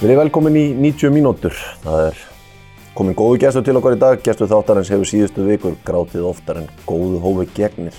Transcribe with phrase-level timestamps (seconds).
[0.00, 1.56] Við erum velkomin í 90 mínútur.
[1.82, 2.20] Það er
[2.96, 4.22] komin góðu gestur til okkar í dag.
[4.24, 7.98] Gestur þáttarins hefur síðustu vikur grátið oftar en góðu hófi gegnir.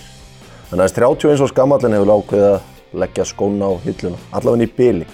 [0.72, 4.74] Þannig að 30 eins og skamallin hefur ákveðið að leggja skóna á hilluna, allavega í
[4.82, 5.08] byli.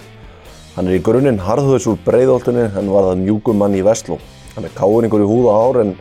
[0.78, 4.16] Hann er í grunninn harðhauðs úr breiðoltunni en var það mjúkum mann í Vestló.
[4.56, 5.94] Hann er káuringur í húð og hár en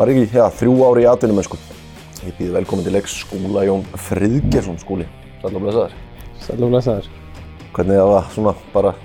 [0.00, 1.62] var ekki ja, þrjú ári í atvinnum en sko.
[2.24, 5.06] Ég býði velkomin til leiks skúla Jón Friðgjersson skúli.
[5.38, 6.00] Sæl og blessaður.
[6.42, 7.12] Sæl og blessaður.
[7.70, 8.98] Hvernig það var svona bara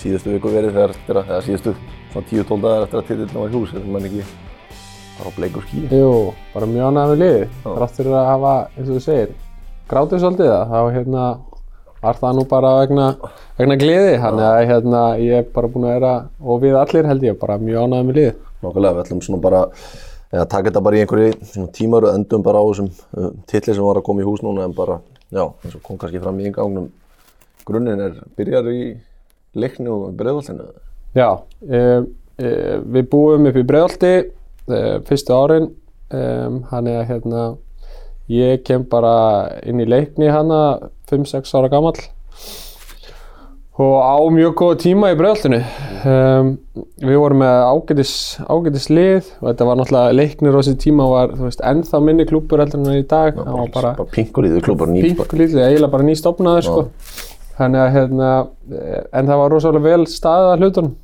[0.00, 1.74] síðustu viku verið þegar, eða síðustu
[2.12, 4.24] svona 10-12 dagar eftir að titillin var í hús, þegar mann ekki
[5.18, 5.84] bara á bleikur skíi.
[5.92, 6.10] Jú,
[6.54, 7.46] bara mjög ánægð með liði.
[7.64, 9.32] Þrátt fyrir að hafa, eins og þú segir,
[9.90, 11.24] grátið svolítið það, þá hérna
[12.00, 13.08] var það nú bara vegna,
[13.60, 14.14] vegna gleði.
[14.24, 17.58] Þannig að hérna ég er bara búinn að vera, og við allir held ég, bara
[17.60, 18.38] mjög ánægð með liði.
[18.60, 19.66] Nákvæmlega, við ætlum svona bara
[20.30, 23.84] eða taka þetta bara í einhverju tímar og endum bara á þessum uh, titli sem
[23.84, 26.46] var að koma í hús núna en bara, já, eins og kom kannski fram í
[26.50, 26.90] yngangnum
[27.66, 28.82] grunninn er, byrjar í
[29.58, 30.68] leikni og breiðvallinu.
[31.16, 31.28] Já,
[31.66, 31.80] e,
[32.38, 32.52] e,
[32.86, 35.70] við búum upp í Breiðolti e, fyrstu árin,
[36.10, 37.42] hann er að hérna,
[38.30, 39.12] ég kem bara
[39.62, 41.94] inn í leikni hana 5-6 ára gammal
[43.80, 45.60] og á mjög góða tíma í Breiðoltinu.
[46.00, 46.50] Um,
[47.00, 48.12] við vorum með ágætis,
[48.44, 52.60] ágætis lið og þetta var náttúrulega leiknir á þessi tíma var, veist, ennþá minni klúpur
[52.60, 53.38] heldur en í dag.
[53.38, 55.06] Var bara, bara pinkulíður klúpar nýtt.
[55.08, 57.30] Pinkulíður, eiginlega bara nýstofnaður, sko.
[57.60, 58.32] Þannig að hérna,
[59.12, 60.96] en það var rosalega vel staðið að hlutunum.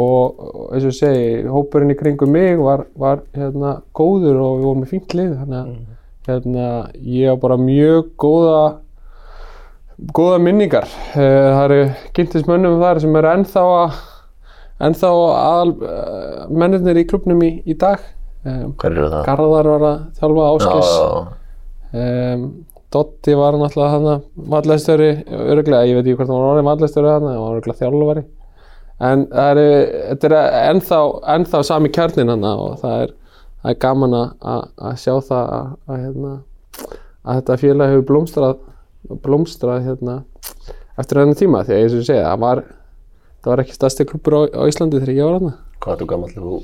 [0.00, 4.68] Og eins og ég segi, hópurinn í kringum mig var, var hérna góður og við
[4.68, 5.32] vorum með fínt lið.
[5.40, 5.98] Þannig að mm.
[6.28, 6.68] hérna,
[7.16, 8.62] ég á bara mjög góða
[10.16, 10.86] góða minningar.
[11.14, 11.80] Það eru
[12.16, 13.98] kynntismönnum þar sem eru ennþá að
[14.88, 15.74] ennþá aðal
[16.62, 18.02] mennirnir í klubnum í, í dag.
[18.44, 19.24] Hver eru það?
[19.26, 20.92] Garðar var að þjálfa Áskis
[21.92, 22.46] um,
[22.90, 27.10] Dotti var náttúrulega hann að vallæstöri, öruglega, ég veit ekki hvort hann var orðið vallæstöri
[27.12, 28.24] hann, hann var öruglega þjálfari.
[29.10, 30.98] En það er, þetta er ennþá,
[31.36, 33.12] ennþá sami kjarnin hann og það er,
[33.62, 34.64] það er gaman að,
[34.98, 36.32] sjá það að, að, hérna,
[37.22, 38.58] að þetta félag hefur blómstrað,
[39.28, 40.18] blómstrað hérna,
[40.98, 41.62] eftir þennan tíma.
[41.68, 42.64] Því að eins og ég segja, það var,
[43.38, 45.56] það var ekki stærsti klubur á, á Íslandi þegar ég var hann.
[45.80, 46.60] Hvað er þú gammal þegar þú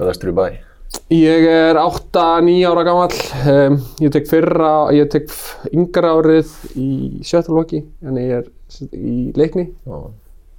[0.00, 0.69] fæðastur í bæ?
[1.10, 3.14] Ég er 8-9 ára gammal,
[3.50, 5.30] um, ég tek fyrra, ég tek
[5.74, 6.90] yngra árið í
[7.26, 8.50] sjöttalvokki en ég er
[8.94, 9.68] í leikni.
[9.86, 9.96] Já.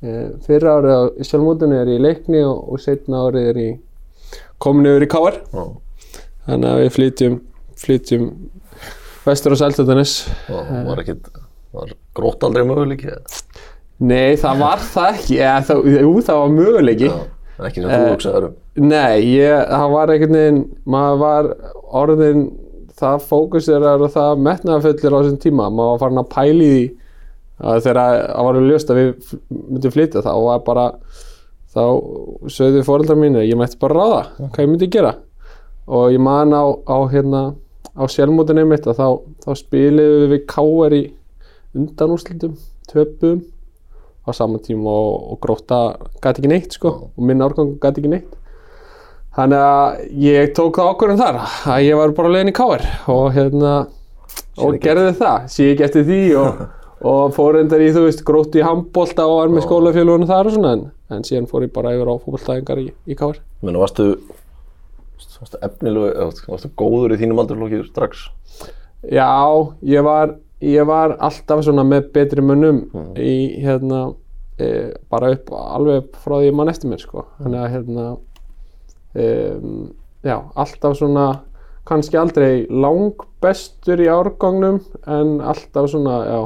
[0.02, 4.40] Uh, fyrra árið á sjálfmótunni er ég í leikni og, og setna árið er ég
[4.60, 5.40] komin yfir í káar.
[5.52, 5.64] Já.
[6.48, 7.38] Þannig að við flytjum,
[7.86, 8.26] flytjum
[9.28, 10.16] vestur á Sæltöðunis.
[10.52, 11.32] Og var ekkert,
[11.76, 13.16] var grótt aldrei möguleiki?
[14.02, 17.12] Nei, það var það ekki, eða það, jú það var möguleiki.
[17.12, 18.60] Já, en ekki sem þú hugsaður um.
[18.80, 21.48] Nei, ég, það var einhvern veginn, maður var
[22.02, 22.46] orðin
[23.02, 26.86] það fókusirar og það metnaðafullir á þessum tíma, maður var farin að pæli því
[27.62, 30.86] að þegar það var ljóst að við myndum flytja þá var bara,
[31.76, 31.84] þá
[32.56, 35.16] sögðu fóröldrar mínu, ég mætti bara ráða hvað ég myndi gera?
[35.92, 37.46] Og ég man á, á hérna,
[37.92, 39.08] á sjálfmótinu mitt og þá,
[39.44, 41.06] þá spiliðum við káar í
[41.76, 42.56] undanúrslutum,
[42.88, 43.44] töpum
[44.24, 45.82] á saman tíma og, og gróta
[46.22, 48.38] gæti ekki neitt sko og minn árgang gæti ekki neitt
[49.32, 51.38] Þannig að ég tók það ákvörðum þar
[51.72, 52.82] að ég var bara leiðin í káir
[53.14, 53.74] og hérna
[54.60, 56.60] og gerði það, sé ekki eftir því og,
[57.14, 60.56] og fór endar í þú veist grótt í handbólta og var með skólafélagunum þar og
[60.58, 60.84] svona en,
[61.16, 63.40] en síðan fór ég bara yfir á fólkstæðingar í, í káir.
[63.64, 64.10] Menni, varstu,
[65.40, 68.26] varstu efnilegu, varstu góður í þínum aldurflokki strax?
[69.08, 69.32] Já,
[69.88, 73.08] ég var, ég var alltaf svona með betri munnum Mm.
[73.16, 74.02] í hérna
[74.60, 77.24] e, bara upp alveg frá því mann eftir mér sko.
[77.40, 78.06] Þannig að hérna
[79.16, 79.92] um,
[80.24, 81.28] já, alltaf svona
[81.88, 86.42] kannski aldrei langbestur í árgangnum en alltaf svona, já,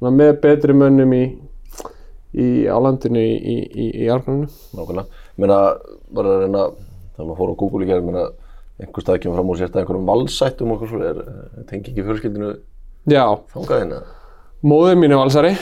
[0.00, 1.24] svona með betri mönnum í,
[2.36, 4.50] í á landinu í, í, í, árgangnum.
[4.76, 5.22] Nákvæmlega.
[5.40, 5.60] Meina,
[6.16, 6.66] bara að reyna,
[7.14, 8.26] þegar maður fór á Google í gerð, ég meina,
[8.82, 12.04] einhver stað kemur fram úr sérst að einhverjum valsættum og eitthvað svo, er, tengi ekki
[12.04, 12.54] fjölskyldinu
[13.06, 13.22] Já,
[13.54, 14.16] þangað inn eða?
[14.66, 15.52] móður mín er valsari.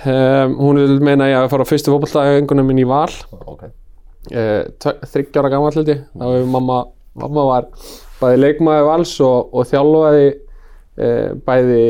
[0.00, 3.12] Um, hún vil meina að ég að fara á fyrstu fótballtæðingunum minn í val.
[3.12, 3.62] Já, ok.
[3.68, 3.79] uh,
[4.28, 6.04] þryggjára gammal ég.
[6.12, 6.78] Þá hefur mamma,
[7.18, 7.68] mamma var
[8.20, 11.84] bæði leikmaði vals og, og þjálfaði uh, bæði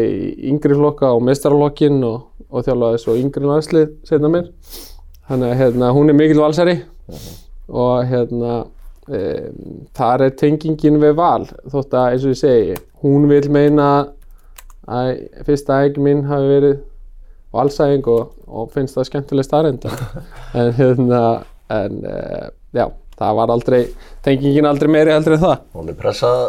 [0.53, 4.51] yngri flokka og meistaralokkin og, og þjálfaði svo yngri landslið setna mér
[5.31, 6.77] þannig að hérna, hún er mikil valsari
[7.71, 11.45] og hérna um, þar er tengingin við val.
[11.71, 13.91] Þótt að eins og ég segi hún vil meina
[14.91, 15.13] að
[15.47, 16.79] fyrsta ægin mín hafi verið
[17.55, 19.87] valsæðing og, og finnst það skemmtileg starrend
[20.59, 21.23] en hérna
[21.77, 22.87] en uh, já,
[23.21, 23.81] það var aldrei
[24.27, 26.45] tengingin aldrei meiri heldur en það Hún er pressað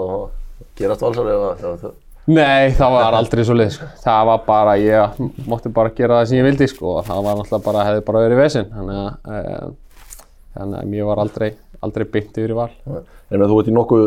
[0.00, 0.24] og
[0.78, 1.92] gerast valsar
[2.24, 3.86] Nei, það var aldrei svo leið sko.
[4.00, 6.94] það var bara, ég mótti bara gera það sem ég vildi sko.
[6.98, 9.74] og það var náttúrulega bara, hefði bara verið vesinn þannig að
[10.54, 11.50] að mér var aldrei,
[11.84, 14.04] aldrei byggt yfir í val En með þú ert í nokkuð,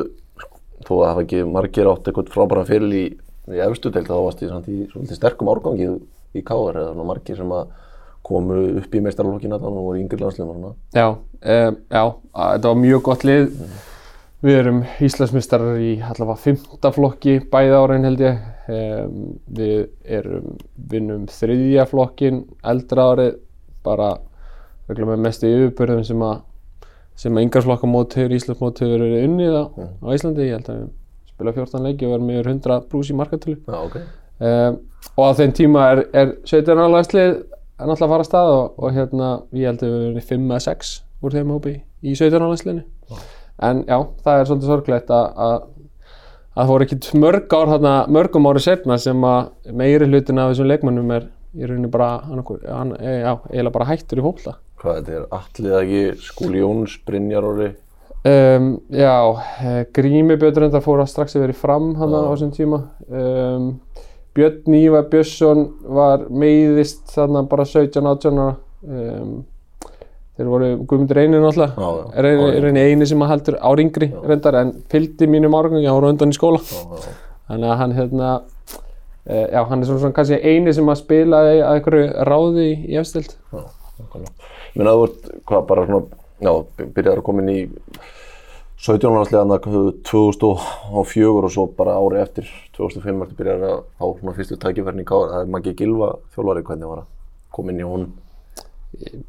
[0.87, 3.03] þó að það hafa ekki margir átt eitthvað frábæran fyrir í,
[3.51, 5.89] í efstu deild, þá varst í, samt í svolítið sterkum árgangi
[6.37, 7.73] í Káar eða margir sem að
[8.27, 10.71] komu upp í meistarlokkin að og voru yngri landsliðum.
[10.95, 12.03] Já, um, já,
[12.37, 13.53] þetta var mjög gott lið
[14.45, 18.43] Við erum Íslandsmeistarar í allavega fymta flokki bæði árin held ég.
[18.69, 19.15] Um,
[19.57, 19.87] við
[20.19, 20.51] erum,
[20.91, 23.31] vinnum þriðja flokkin eldra árið,
[23.87, 24.11] bara
[24.91, 26.43] regla með mestu yfirbörðum sem að
[27.17, 30.45] sem að yngarflokkamót hefur Íslandsmót hefur verið unnið á, á Íslandi.
[30.45, 33.57] Ég held að við spila 14 leiki og erum yfir 100 brús í markatölu.
[33.65, 33.97] Já, ok.
[34.37, 34.77] Um,
[35.15, 37.39] og á þeim tíma er, er 17 ára landslið
[37.77, 40.59] að náttúrulega fara að stað og, og hérna ég held að við erum 5 eða
[40.67, 40.91] 6
[41.21, 42.83] úr þeim hópi í 17 ára landsliðinu.
[43.67, 45.57] En já, það er svolítið sorglegt að, að,
[46.53, 50.53] að það voru ekkert mörg ár þarna, mörgum ári setna sem að meiri hlutin af
[50.53, 51.27] þessum leikmönnum er
[51.57, 54.57] í rauninni bara, hann, e, já, eiginlega bara hættur í fólkla.
[54.77, 57.71] Hvað þetta er, Allið ekki, Skúli Jóns, Brynjar Orri,
[58.27, 62.49] Um, já, eh, Grími Björn reyndar fór að strax að verið fram hann á þessum
[62.51, 62.79] tíma.
[63.07, 63.67] Um,
[64.37, 65.63] Björn Níva Björnsson
[65.97, 68.57] var meiðist þarna bara 17-18 ára.
[68.87, 69.31] Um,
[70.37, 72.27] þeir voru Guðmundur Einin náttúrulega, er
[72.67, 76.37] eini, eini sem að heldur áringri reyndar en fylgdi mínum árgangi, hann voru undan í
[76.37, 76.61] skóla.
[76.61, 77.15] já, já,
[77.47, 78.29] Þannig að hann hérna,
[79.25, 82.99] uh, já hann er svona, svona kannski eini sem að spilaði að einhverju ráði í,
[83.01, 83.33] efstild.
[83.55, 86.53] Ég meina þú ert, hvað bara svona, já,
[86.85, 87.59] byrjaður að koma inn í
[88.77, 89.57] 17 landsliðana
[90.05, 95.09] 2004 og svo bara ári eftir 2005 ertu byrjaður að fá svona fyrstu tækifærni í
[95.09, 95.33] Káar.
[95.33, 97.11] Það er Maggi Gilva þjólari, hvernig var að
[97.57, 98.07] koma inn í hún?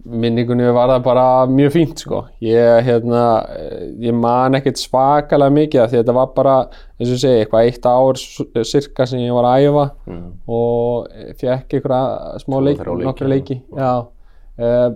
[0.08, 2.22] minningunni var það bara mjög fínt sko.
[2.44, 3.22] Ég, hérna,
[3.52, 6.54] eh, ég man ekkert svakalega mikið af því þetta var bara,
[6.98, 8.20] eins og segi, eitthvað eitt ár
[8.64, 9.86] sirka sem ég var að æfa
[10.46, 11.08] og
[11.40, 13.60] fekk einhverja smá leiki, nokkra leiki.
[13.76, 14.06] Já.
[14.58, 14.90] Uh,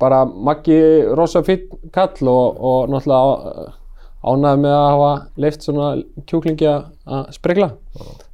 [0.00, 3.72] bara Maggi rosa finn kall og, og náttúrulega
[4.24, 5.12] ánæði með að hafa
[5.44, 5.90] leift svona
[6.26, 7.72] kjúklingi að- spregla.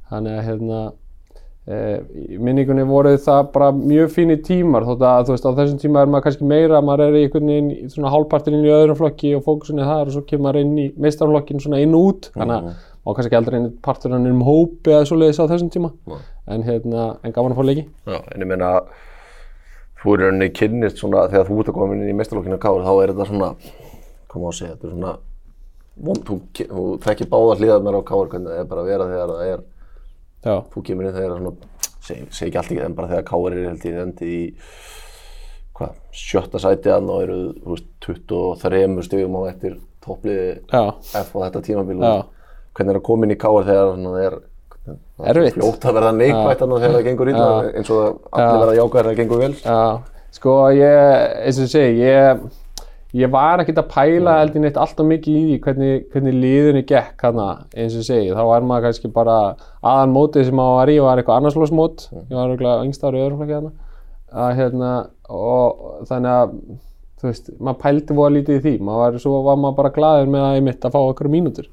[0.09, 0.81] Þannig að hérna,
[1.69, 1.99] Eh,
[2.33, 6.01] í minningunni voru það bara mjög fínir tímar þótt að þú veist á þessum tíma
[6.01, 8.97] er maður kannski meira maður er í einhvern veginn í svona hálfpartin inn í öðrum
[8.97, 12.31] flokki og fókusunni þar og svo kemur maður inn í meistarflokkin svona inn og út.
[12.33, 12.73] Þannig að
[13.05, 15.91] má kannski aldrei inn partur hann um hópi eða svoleiðis á þessum tíma.
[16.47, 17.85] En hérna, en gaman að fá leiki.
[18.07, 18.71] Já, en ég meina,
[20.01, 22.93] þú er rauninni kynnist svona, þegar þú ert að koma inn í meistarlokkinu Káar, þá
[23.03, 23.53] er þetta svona,
[24.25, 25.13] hvað má að segja, þetta er svona,
[26.05, 26.37] vond, þú,
[27.03, 29.65] þekkir báða hliðarnar á Káar, hvernig það er bara að vera þegar það er,
[30.39, 31.71] Já, þú kemur inn þegar það er svona,
[32.07, 34.43] segi, segi ekki allt ekki, en bara þegar Káar er held ég endi í,
[35.79, 41.63] hvað, sjötta sæti að og eru, veist, 23 stigum á eftir toppliði F á þetta
[41.65, 42.13] tímabil, Já.
[42.77, 44.39] hvernig er að koma inn í Káar þegar það er,
[45.53, 47.43] fljótt að verða neikvægt þegar það gengur Já.
[47.75, 47.99] eins og
[48.31, 49.51] allir verða jákvæðir þegar það gengur vel.
[49.59, 49.81] já.
[50.29, 52.41] Sko ég, eins og ég segi ég,
[53.17, 56.83] ég var ekkert að pæla held ég neitt alltaf mikið í því hvernig, hvernig liðinu
[56.89, 59.37] gekk hana eins og segi, þá var maður kannski bara
[59.81, 63.23] aðan mótið sem maður var í var eitthvað annarslósmót, ég var auðvitað yngst ári í
[63.25, 63.73] öðrum flokki hana
[64.29, 64.91] að hérna
[65.33, 66.53] og þannig að
[67.19, 68.73] þú veist, maður pældi voða lítið í því.
[68.87, 71.71] Maður var, svo var maður bara glaður með að ég mitt að fá okkur mínútur.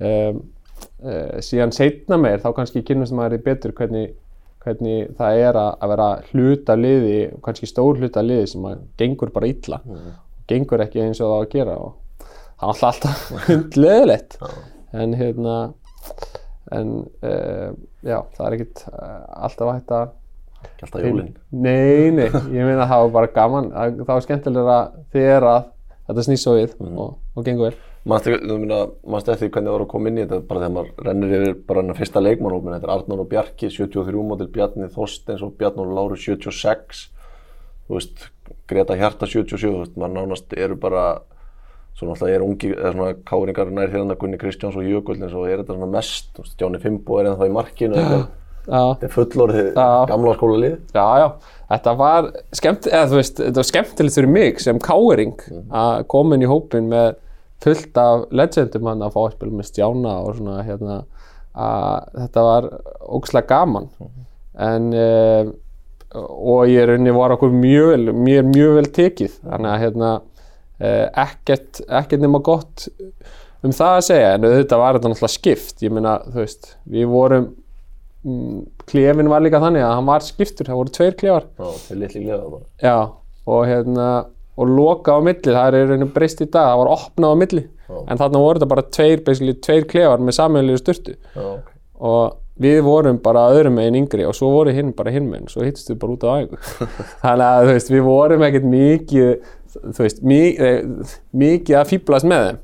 [0.00, 0.38] Um,
[1.04, 4.14] uh, síðan setna meir þá kannski kynnast maður því betur hvernig,
[4.64, 9.50] hvernig það er að, vera hluta liði, kannski stór hluta liði sem að gengur bara
[9.52, 9.80] illa
[10.50, 11.94] gengur ekki eins og það á að gera og
[12.26, 14.38] það er alltaf alltaf hundleðilegt
[14.96, 15.56] en hérna
[16.76, 17.72] en uh,
[18.02, 20.14] já, það er ekkert uh, alltaf hægt að
[20.66, 21.34] Ekki alltaf jólinn.
[21.52, 23.68] Nei, nei, ég meina að það var bara gaman.
[23.76, 24.78] Að- það var skemmtilega
[25.14, 25.66] þegar að
[26.08, 27.76] þetta snýst svo við og, og gengur vel.
[28.06, 31.34] Meina, manstu eftir hvernig það voru að koma inn í þetta bara þegar maður rennir
[31.36, 35.56] yfir bara hennar fyrsta leikmannhópin þetta er Arnór og Bjarki, 73 mótil Bjarni Þorsteins og
[35.58, 37.00] Bjarnór og Láru 76
[37.88, 38.28] þú veist,
[38.70, 41.06] Greta Hjarta 77, þú veist, maður nánast eru bara
[41.96, 45.46] svo náttúrulega er ungi, eða svona káringar nær hérna Gunni Kristjáns og Jökull en svo
[45.48, 48.02] er þetta svona mest, Jóni Fimbo er ennþá í markinu,
[48.66, 49.68] Já, þetta er fullorðið
[50.10, 51.26] gamla skóla lið já, já,
[51.70, 55.36] þetta var skemmt, eða þú veist, þetta var skemmtilegt fyrir mig sem káering
[55.70, 57.12] að koma inn í hópin með
[57.62, 60.96] fullt af legendum hann að fá að spila með Stjána og svona hérna
[61.56, 62.68] að þetta var
[63.16, 63.88] ógslag gaman.
[64.66, 65.52] En uh,
[66.16, 69.36] og ég raunni var okkur mjög vel mér mjög vel tekið.
[69.42, 72.88] Þannig að hérna uh, ekkert, ekkert nema gott
[73.64, 74.32] um það að segja.
[74.36, 75.84] En þetta var þetta náttúrulega skipt.
[75.84, 77.50] Ég meina þú veist við vorum
[78.24, 80.70] mm, klefin var líka þannig að hann var skiptur.
[80.70, 81.46] Það voru tveir klefar.
[81.60, 82.02] Já, er
[83.46, 84.10] og hérna
[84.56, 86.70] og loka á milli, það er rauninu breyst í dag.
[86.70, 87.66] Það var opnað á milli.
[87.86, 88.00] Já.
[88.02, 89.20] en þarna voru þetta bara tveir,
[89.62, 91.68] tveir klefar með sammeðlegu styrtu Já, ok.
[92.06, 92.22] Og
[92.62, 95.90] við vorum bara öðrum meginn yngri og svo voru hinn bara hinn meginn, svo hittist
[95.92, 96.60] við bara út á æfingu
[97.24, 99.32] þannig að þú veist, við vorum ekkert mikið
[99.84, 102.62] þú veist, mikið, mikið að fýblast með þeim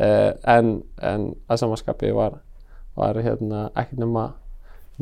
[0.00, 2.40] uh, en, en að samanskapi var,
[2.98, 4.26] var hérna ekkert nema,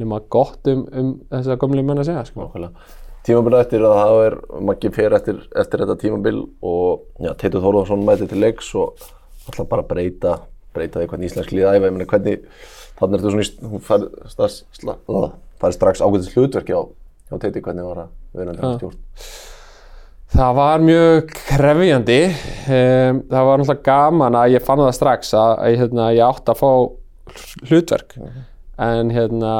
[0.00, 2.46] nema gott um, um þessa gömlu menn að segja sko.
[2.46, 2.88] Nákvæmlega.
[3.24, 4.34] Tímabil eftir að það er
[4.68, 9.06] Maggi fer eftir, eftir þetta tímabil og já, Teitur Þórðarsson mæti til leiks og
[9.48, 10.34] ætla bara að breyta,
[10.74, 11.88] breyta því hvernig íslensk liða æfa.
[11.88, 12.44] Ég meina hvernig,
[13.00, 17.34] þannig ertu svona, í- hún fær strax, sla- la- fær strax ágætis hlutverki á, á
[17.40, 18.58] Teiti, hvernig var að vera Já.
[18.60, 18.98] þetta stjórn.
[20.34, 22.20] Það var mjög krefjandi.
[22.66, 26.50] Um, það var náttúrulega gaman að ég fann það strax að, að hérna, ég átti
[26.50, 26.70] að fá
[27.70, 28.16] hlutverk.
[28.82, 29.52] En hérna,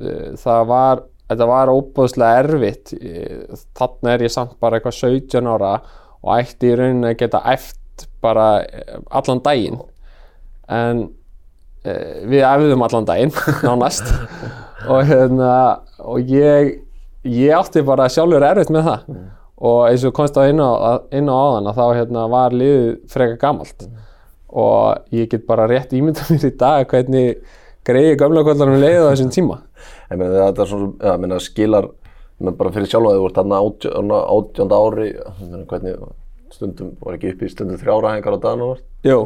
[0.00, 2.94] uh, það var, þetta var óbúðslega erfitt.
[2.96, 5.74] Eh, Þarna er ég samt bara eitthvað 17 ára
[6.22, 9.80] og ætti í rauninni að geta æft bara eh, allan daginn.
[10.70, 13.34] En uh, við æfðum allan daginn,
[13.66, 14.12] nánast.
[14.88, 15.54] og hérna,
[16.02, 16.74] og ég,
[17.28, 19.08] ég átti bara sjálfur erfitt með það.
[19.62, 22.86] Og eins og komst á inn á, inn á áðan að þá hérna, var liðið
[23.12, 23.84] frekar gamalt.
[24.52, 27.38] Og ég get bara rétt ímynda mér í dag hvernig
[27.86, 29.60] greiði gamla kvöldarum leiði á þessum tíma.
[30.12, 33.38] Ég meina þetta er svona, ég meina skilar, ég meina bara fyrir sjálfa þú ert
[33.38, 36.02] þarna átjönda átjánda ári, ég meina hvernig
[36.52, 38.84] stundum var ekki upp í stundum þrjára hengar á daginn og vart.
[39.08, 39.16] Jú,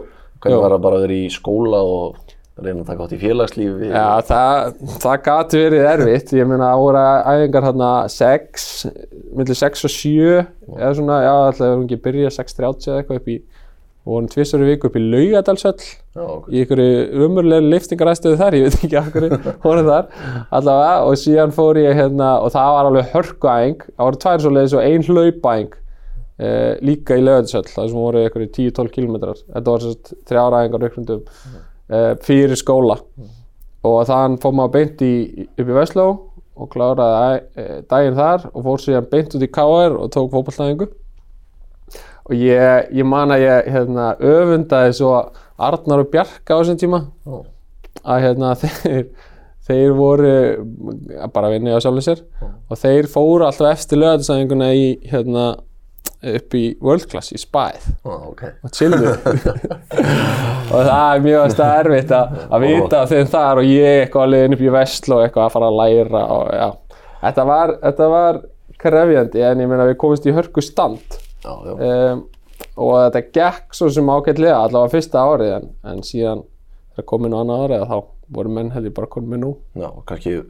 [0.40, 2.16] Hvernig var það bara að vera í skóla og
[2.57, 3.90] reyna að taka átt í félagslífi?
[3.90, 7.02] Já, það, það gati verið erfitt, ég meina það voru
[7.35, 8.64] æfingar hérna 6,
[9.37, 10.16] millir 6 og 7
[10.78, 13.37] eða svona, já, alltaf erum ekki að byrja 6.30 eða eitthvað upp í,
[14.07, 16.49] við vorum tvisar í viku upp í Laugadalsöll Já, ok.
[16.49, 20.12] í einhverju umurlega liftingaræstuðu þar, ég veit ekki af hverju voru þar,
[20.61, 24.78] allavega, og síðan fór ég hérna, og það var alveg hörkuæng, það voru tvær svoleiðis
[24.78, 25.76] og ein hlaupæng
[26.38, 30.87] eh, líka í Laugadalsöll, það sem voru einhverju 10-12 kilometrar, þetta var sérst þrjára æfingar
[30.88, 33.00] auknundum eh, fyrir skóla.
[33.87, 35.14] Og þann fór maður beint í,
[35.47, 36.07] upp í Vestló
[36.57, 40.88] og kláraði e, daginn þar og fór síðan beint út í KR og tók fótballtæðingu
[42.26, 45.12] og ég, ég man að ég hérna, öfundaði svo
[45.62, 47.02] Arnar og Bjarka á þessum tíma.
[47.25, 47.37] Já.
[48.02, 49.07] að hérna, þeir,
[49.69, 50.33] þeir voru
[51.33, 52.25] bara að vinna á sjálfum sér.
[52.43, 55.47] Og þeir fóru alltaf eftir lögatinsæðinguna í hérna,
[56.25, 57.85] upp í World Class í Spæð.
[58.05, 58.43] Já, ok.
[58.65, 59.13] og chillu.
[60.75, 64.47] Og það er mjög stað erfitt að, vita af þeim þar og ég eitthvað alveg
[64.47, 66.67] inn upp í vesl og eitthvað að fara að læra og já,
[67.21, 68.41] þetta var, þetta var
[68.83, 71.21] krefjandi en ég meina við komumst í hörku stand.
[71.47, 71.55] Já.
[71.55, 72.25] um,
[72.77, 76.43] og þetta gekk svo sem ágætlega allavega fyrsta árið en, en síðan
[76.97, 77.97] þegar komin á annað árið þá
[78.37, 79.53] voru menn hefði bara komin nú.
[79.79, 80.41] Já, kannski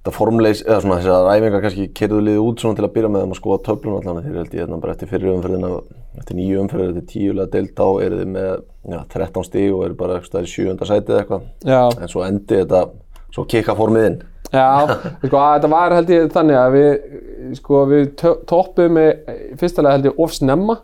[0.00, 3.24] þetta formleis, eða svona þessar æfingar kannski kerðu liðið út svona til að byrja með
[3.24, 5.72] þeim að skoða töflun allan þeir held ég hérna bara eftir fyrir umferðina
[6.16, 8.48] eftir nýju umferðir, eftir tíulega deilt á eru þið með
[8.94, 11.44] já, 13 stíg og eru bara eitthvað í sjöunda sætið eitthvað.
[12.00, 12.80] En svo endi þetta,
[13.36, 14.18] svo kikka formið inn
[14.50, 14.66] Já,
[15.22, 16.90] sko, að þetta var held ég þannig að við,
[17.60, 19.10] sko, við to- toppuðum með,
[19.60, 20.76] fyrstulega held ég of snemma.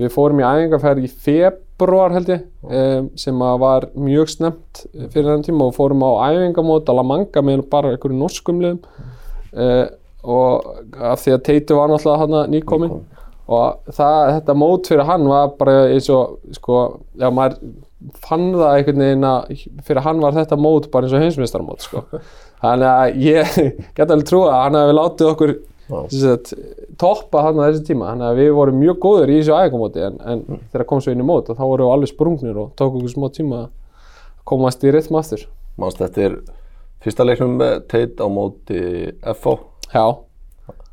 [0.00, 5.28] Við fórum í æfingarferð í februar held ég, um, sem að var mjög snemt fyrir
[5.30, 8.82] þennan tíma og fórum á æfingamót að La Manga með bara einhverju norskum liðum.
[9.52, 9.86] Uh,
[10.22, 10.68] og
[11.02, 13.00] af því að Teitu var náttúrulega hann nýkominn.
[13.52, 16.76] Og það, þetta mót fyrir hann var bara eins og, sko,
[17.18, 17.58] já, maður
[18.22, 19.50] fann það einhvern veginn að
[19.86, 22.04] fyrir hann var þetta mót bara eins og heimsmeistarmót, sko.
[22.62, 23.60] Þannig að ég
[23.96, 25.54] get alveg trúa að hann hefði látið okkur
[26.12, 26.52] sagt,
[27.00, 28.12] toppa hann á þessi tíma.
[28.12, 31.24] Þannig að við vorum mjög góður í þessu æfingamóti en, en þegar kom svo inn
[31.24, 33.68] í mót þá vorum við alveg sprungnir og tók okkur smá tíma að
[34.48, 35.44] komast í rytm aftur.
[35.80, 36.38] Manst eftir
[37.02, 38.80] fyrsta leiknum með Teit á móti
[39.34, 39.58] FH
[39.92, 40.06] Já,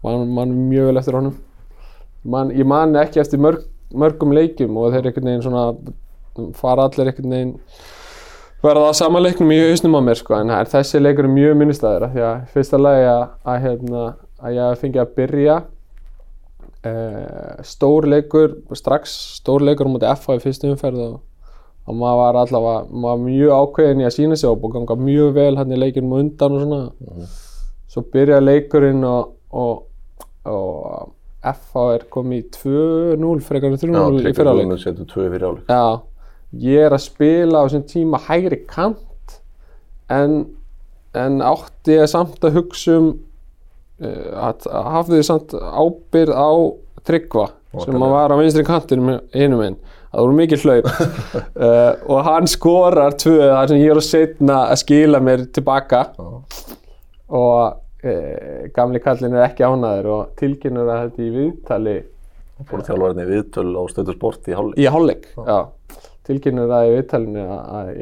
[0.03, 1.37] man, man mjög vel eftir honum.
[2.27, 3.61] Man, ég man ekki eftir mörg,
[3.95, 5.63] mörgum leikjum og þeir einhvern veginn svona
[6.59, 7.53] fara allir einhvern veginn
[8.63, 11.35] verða að sama leiknum í hausnum á mér sko, en það er þessi leikur er
[11.35, 14.05] mjög minnistæður því að fyrsta lagi að, að, hérna,
[14.43, 15.57] að ég fengi að byrja
[16.89, 21.19] uh, stór leikur strax stór leikur á móti FH í fyrstu umferð og,
[21.87, 24.99] og maður var allavega maður var mjög ákveðin í að sína sig og búið ganga
[25.05, 27.29] mjög vel hann í leikinum á undan og svona.
[27.89, 29.87] Svo byrjaði leikurinn og, og,
[30.45, 35.45] og FH er komið í 2-0 frekar en 3-0 í fyrirháleik Við setjum tvö fyrir
[35.47, 35.83] áleik Já,
[36.51, 39.37] ég er að spila á þessum tíma hægri kant
[40.09, 40.41] en,
[41.13, 43.11] en átti ég samt að hugsa um
[44.01, 46.51] uh, að, að hafði ég samt ábyrð á
[47.05, 47.49] tryggva
[47.85, 49.79] sem að var á vinstri kantinum hinum einn
[50.09, 50.87] það voru mikið hlaup.
[50.89, 56.05] Uh, og hann skorar tvö þar sem ég er að setna að skila mér tilbaka.
[57.29, 57.59] Og
[58.09, 61.97] uh, gamli kallin er ekki ánæður og tilkynur að þetta í viðtali.
[62.69, 64.81] Fóru þjálfarinn í viðtöl á stöðu sport í hálfleik.
[64.81, 65.59] Í hálfleik, já.
[66.29, 67.93] Tilkynur það í viðtalinu að, að,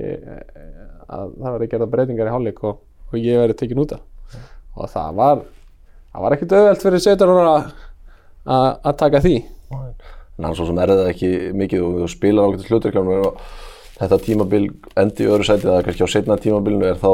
[1.07, 4.01] að það verði gerða breytingar í hálfleik og, og ég verði tekin út af.
[4.77, 5.46] Og það var
[6.12, 7.72] það var ekkert auðvelt fyrir 17 ára að
[8.48, 9.38] að taka því.
[10.38, 13.41] En hann svo sem er það ekki mikið og þú spilar ákveðið hluturkjánum og
[13.98, 14.62] þetta tímabil
[15.01, 17.12] endi í öðru sæti eða kannski á setna tímabilinu er þá,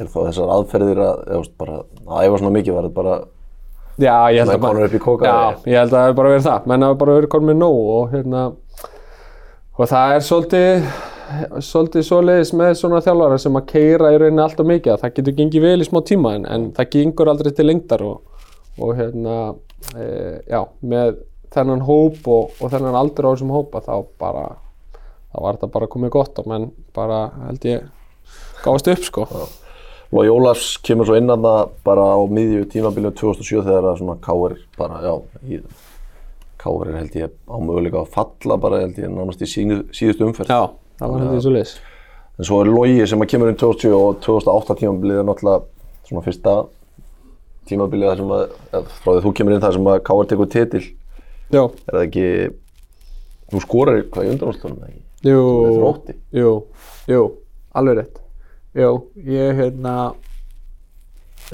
[0.00, 1.78] er þá þessar aðferðir að, bara,
[2.08, 3.16] að æfa svona mikið var þetta bara
[5.30, 6.64] Já, ég held að það hefur bara verið það.
[6.70, 8.40] Menn hafa bara verið komin með nóg og hérna
[9.74, 10.88] og það er svolítið
[11.64, 15.36] svolítið svoleiðis með svona þjálfara sem að keira í rauninni alltaf mikið að það getur
[15.38, 18.44] gengið vel í smá tíma en, en það gengur aldrei til lengdar og,
[18.78, 19.38] og hérna
[19.96, 20.04] e,
[20.50, 21.16] já, með
[21.54, 24.46] þennan hóp og, og þennan aldur á þessum hópa þá bara
[25.34, 27.86] þá var þetta bara komið gott og menn bara held ég
[28.64, 29.26] gáðast upp sko.
[30.14, 34.20] Lói Ólafs kemur svo inn að það bara á miðju tímabilinu 2007 þegar að svona
[34.22, 35.14] Káir bara, já,
[35.48, 35.58] í,
[36.64, 40.24] Káir er held ég á möguleika að falla bara held ég nánast í síðu, síðustu
[40.28, 40.48] umferð.
[40.54, 40.62] Já,
[41.02, 41.74] það var held ég svoleiðis
[42.34, 46.22] En svo er Lói sem að kemur inn 2007 og 2008 tímabilið er náttúrulega svona
[46.24, 46.54] fyrsta
[47.70, 50.82] tímabilið þar sem að, frá því þú kemur inn þar sem að Káir tekur titil,
[51.54, 52.24] Já, er það ekki,
[53.52, 55.02] þú skorar hvað í undanúrstunum, eða ekki?
[55.30, 56.16] jú, er Þrótti.
[56.40, 56.50] jú,
[57.14, 57.22] jú,
[57.80, 58.18] alveg rétt
[58.82, 58.90] jú,
[59.30, 59.94] ég hérna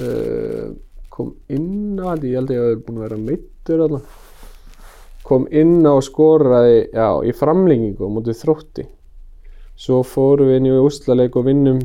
[0.01, 0.65] uh,
[1.13, 4.01] kom inn á held ég, ég held að ég hef búin að vera meittur þarna
[5.31, 8.87] kom inn á skoraði já, í framlengingu á móti þrótti
[9.79, 11.79] svo fórum við inn í úslaleik og vinnum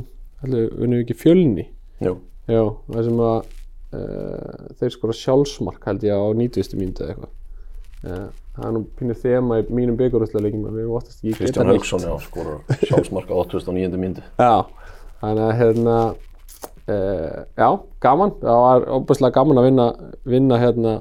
[0.44, 1.68] allir, vinnum við ekki fjölni
[2.02, 2.18] Jú,
[2.50, 6.76] já, það sem að uh, þeir skora sjálfsmark held ég á 90.
[6.80, 7.32] mínútu eða eitthvað
[8.10, 11.72] uh, það er nú pínir þema í mínum byggarúslaleikjum við erum oftast ekki Kristján.
[11.72, 14.00] Hauksson, já, skorar sjálfsmarka 89.
[14.00, 14.24] myndu.
[14.40, 14.66] Já,
[15.22, 17.68] þannig að hérna uh, já,
[18.04, 19.90] gaman það var óbúslega gaman að vinna
[20.26, 20.96] vinna hérna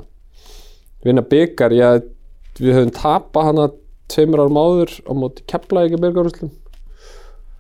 [1.06, 2.12] vinna byggar, ég
[2.60, 3.68] við höfum tapað hana
[4.12, 6.54] tveimur árum áður á móti kepla ekki byggarúslum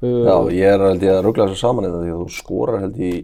[0.05, 2.97] Já, ég er held ég að ruggla þessu saman þetta því að þú skorar held
[3.01, 3.21] ég,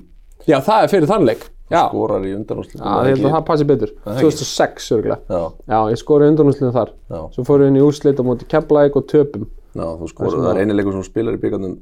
[0.48, 2.84] Já, það er fyrir þannleik Já, skorar í undanúrslitum.
[2.84, 3.92] já ég held að það passi betur.
[4.04, 4.24] Það ekki.
[4.28, 5.38] 2006 örgulega
[5.72, 6.90] Já, ég skori undanúslinu þar.
[7.08, 9.46] Já, Svo fórum við inn í úrslit á móti kepla og töpum.
[9.72, 11.78] Já, þú skorar, það er einilegur sem þú spilar í byggarnum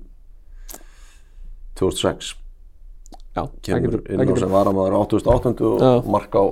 [1.80, 2.36] 2006.
[3.34, 5.92] Já, Kemur inn á sem varamæður 8800 og Já.
[6.06, 6.44] mark á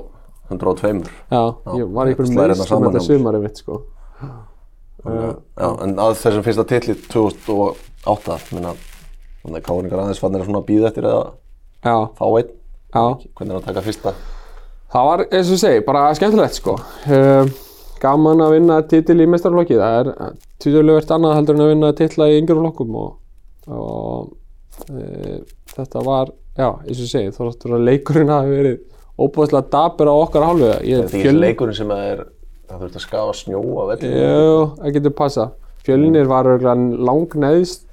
[0.49, 0.93] 102.
[1.31, 1.41] Já,
[1.77, 3.81] ég var einhverjum hérna meðslum saman þetta sumarið mitt sko
[5.07, 8.73] Já, en að þessum fyrsta titli 2008, minna,
[9.43, 11.21] þannig að káringar aðeins fannir að svona býða eftir að
[11.85, 12.49] Já, fá einn.
[12.95, 13.03] já
[13.37, 14.13] Hvernig er að taka fyrsta?
[14.91, 16.73] Það var, eins og segi, bara skemmtilegt sko.
[17.11, 17.49] Uh,
[18.01, 19.75] gaman að vinna titil í mestarflokki.
[19.79, 23.09] Það er tjóðulegt annað heldur en að vinna titla í yngjur flokkum og,
[23.67, 25.39] og uh,
[25.75, 28.79] þetta var, já, eins og segi, þóttur að leikurinn hafi verið
[29.17, 30.71] óbúðslega dabur á okkar hálfu.
[30.83, 32.23] Þetta er leikurinn sem að er,
[32.69, 34.23] það þurft að skafa snjó af vellinu.
[34.23, 35.49] Jú, það getur passa.
[35.87, 37.87] Fjölnir var langneðst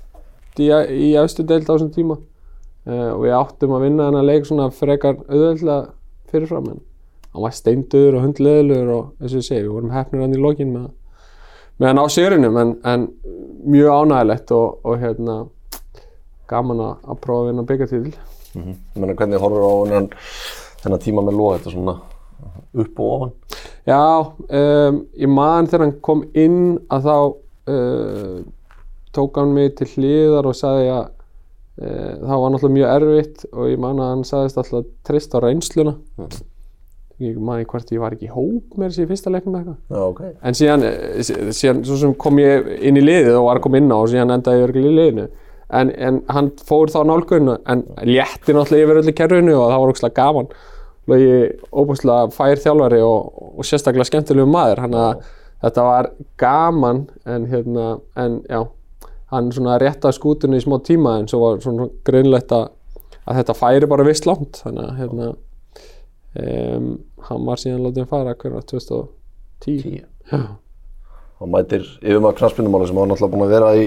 [0.58, 4.68] í, efstu deild á þessum tíma uh, og við áttum að vinna þennan leik svona
[4.74, 5.78] frekar auðveldlega
[6.30, 6.82] fyrirfram en
[7.34, 10.42] hann var steinduður og hundleðilegur og eins og ég segi, við vorum hefnir hann í
[10.42, 10.90] lokin með,
[11.78, 13.08] með hann á sigurinnum en, en
[13.64, 15.38] mjög ánægilegt og, og hérna
[16.50, 18.14] gaman að, prófa að vinna byggartíðil.
[18.54, 20.10] Mm meina hvernig horfur á þennan,
[20.85, 21.97] þennan tíma með loga, þetta svona
[22.85, 23.35] upp og ofan.
[23.88, 24.01] Já,
[24.61, 26.61] um, ég man þegar hann kom inn
[26.92, 27.16] að þá
[27.75, 28.38] uh,
[29.14, 33.70] tók hann mig til hliðar og sagði að uh, það var náttúrulega mjög erfitt og
[33.70, 35.94] ég man að hann sagðist alltaf trist á reynsluna.
[37.23, 39.77] Ég man ekki hvort ég var ekki í hóp með þessi í fyrsta leiknum eitthvað.
[39.94, 40.20] Já, ok.
[40.42, 43.66] en síðan, eh, sí- síðan svo sem kom ég inn í liðið og var að
[43.68, 45.27] koma inn á og síðan endaði ég örgulega í liðinu.
[45.75, 49.92] En, en hann fór þá nálgunni en létti náttúrulega yfir öllu kerfinu og það var
[49.94, 50.51] ógslag gaman
[51.10, 51.32] Logi
[51.68, 55.24] óbúslega fær þjálfari og, og sérstaklega skemmtilegu maður hann að
[55.64, 57.88] þetta var gaman en hérna,
[58.20, 58.62] en já
[59.34, 62.70] hann svona réttaði skútunni í smá tíma en svo var svona greinlegt að,
[63.24, 65.28] að þetta færi bara vist langt þannig að hérna
[66.40, 66.88] um,
[67.28, 69.12] hann var síðan látið fara hvernig 2010
[69.64, 70.02] Tíu.
[70.32, 70.40] Já.
[71.40, 73.86] Og mætir yfirmaður knarspinnumáli sem var náttúrulega búin að vera í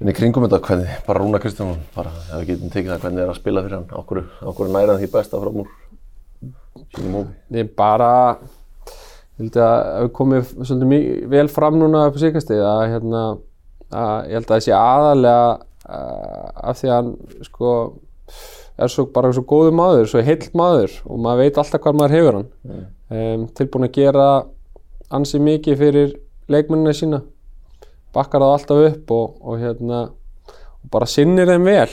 [0.00, 3.22] inn í kringum þetta hvernig, bara Rúna Kristjánsson, bara ef við getum tekið það hvernig
[3.24, 5.70] er að spila fyrir hann, okkur, okkur næra því besta fram úr
[6.96, 7.34] sínum hófi.
[7.58, 12.62] Ég bara ég held að við komið svolítið mjög vel fram núna upp á síkastið
[12.64, 13.24] að hérna
[13.90, 17.12] að ég held að það sé aðalega uh, af því að hann
[17.48, 17.74] sko
[18.80, 22.16] er svo bara svo góður maður, svo heill maður og maður veit alltaf hvað maður
[22.16, 22.48] hefur hann.
[23.10, 24.28] Um, tilbúin að gera
[25.12, 26.16] ansi mikið fyrir
[26.50, 27.20] leikmennina sína
[28.16, 30.02] bakkar það alltaf upp og, og hérna
[30.80, 31.88] og bara sinnir þeim vel.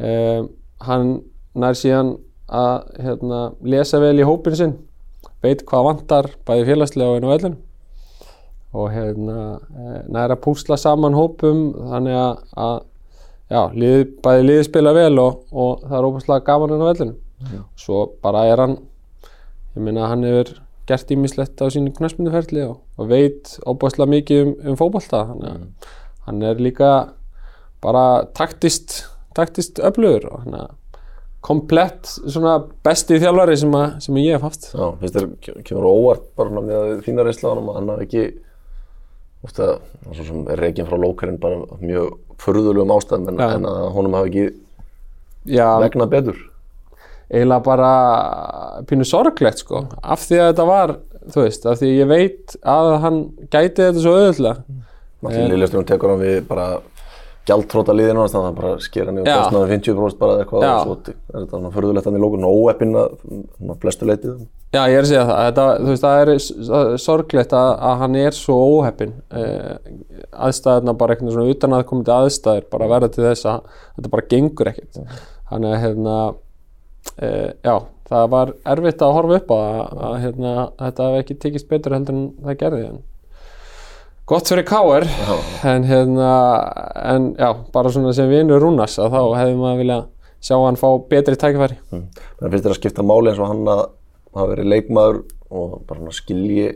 [0.00, 0.50] Um,
[0.86, 1.16] hann
[1.54, 2.14] nær síðan
[2.50, 4.78] að hérna, lesa vel í hópin sinn.
[5.44, 7.58] Veit hvað vantar bæði félagslega og inn á vellinu
[8.76, 12.76] og hérna eh, nær að púsla saman hópum þannig að, að
[13.50, 17.62] já, lið, bæði liðið spila vel og, og það er óbúslega gaman hann á vellinu
[17.80, 18.76] svo bara er hann
[19.74, 20.52] ég meina hann hefur
[20.90, 25.22] gert ímislegt á sínu knæspinduferli og, og veit óbúslega mikið um, um fótbolta.
[25.30, 25.94] Þannig að
[26.26, 26.90] hann er líka
[27.80, 28.04] bara
[28.36, 29.00] taktist
[29.38, 30.68] taktist öflugur og hann er
[31.40, 34.66] komplett svona besti þjálfari sem, að, sem ég hef haft.
[34.76, 38.08] Já, finnst þér, ke- kemur óvart bara með þína reynsla á honum að hann hafi
[38.08, 38.24] ekki
[39.48, 39.68] ofta,
[40.10, 42.10] svo sem reygin frá lókarinn bara mjög
[42.42, 44.44] furðulegum ástæðum en, en að honum hafi ekki
[45.56, 46.42] Já, vegnað betur
[47.30, 47.90] eiginlega bara
[48.90, 49.84] pínu sorglegt sko.
[50.02, 50.94] Af því að þetta var,
[51.30, 54.62] þú veist, af því ég veit að hann gæti þetta svo auðvitað
[55.20, 56.66] Náttúrulega Lillesturinn tekur hann við bara
[57.48, 59.36] gjaldtróta liðinu hans, þannig að hann bara skera niður Já.
[59.42, 62.58] kostnaður 50% bara eða eitthvað og svo er þetta svona furðulegt hann í lókun og
[62.60, 63.14] óeppin að
[63.82, 66.20] flestu leitið Já, ég er að segja það, þetta, þú veist, það
[66.92, 69.96] er sorglegt að, að hann er svo óheppin eh,
[70.46, 74.28] aðstæðuna bara eitthvað svona utan að komandi aðstæður bara verða til þess að þetta bara
[74.30, 75.00] gengur ekkert.
[75.50, 76.14] Þannig að hérna
[77.18, 77.74] eh, já,
[78.10, 81.96] það var erfitt að horfa upp á að, að hérna, þetta hef ekki tekist betur
[81.96, 83.00] heldur en það gerði en
[84.30, 85.08] gott fyrir Káir
[85.66, 86.32] en hérna
[87.02, 90.00] en já, bara svona sem vinur Rúnars að þá hefði maður vilja
[90.40, 91.76] sjá hann fá betri tækifæri.
[91.90, 93.82] Þannig finnst þér að skipta máli eins og hann að
[94.30, 95.18] hafa verið leikmaður
[95.50, 96.68] og bara svona skilji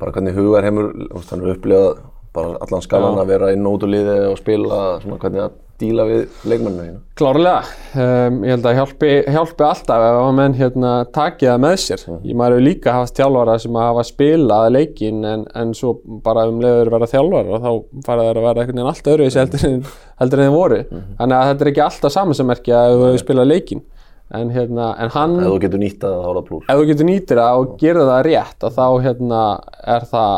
[0.00, 1.88] bara hvernig hugar heimur, hann er upplifað
[2.32, 5.58] bara allan skalan að vera inn og út úr liði og spila svona hvernig að
[5.80, 7.00] díla við leikmanninu hérna.
[7.20, 7.60] Klárlega,
[8.00, 12.04] um, ég held að hjálpi, hjálpi alltaf ef að menn hérna, taki það með sér.
[12.24, 16.46] Ég maður hefur líka haft þjálfara sem að hafa spilað leikinn en, en svo bara
[16.48, 19.64] um leiður verða þjálfara og þá fara þeir að vera einhvern veginn allt öðru heldur,
[19.70, 19.84] en-
[20.22, 20.80] heldur en þeim voru.
[21.20, 23.82] Þannig að þetta er ekki alltaf samansammerkja ef þú hefur spilað leikinn.
[24.30, 26.66] En, hérna, en hann, Ef þú getur nýtt að það hóla plús.
[26.70, 29.40] ef þú getur nýtir það og gerir það rétt að þá hérna,
[29.96, 30.34] er það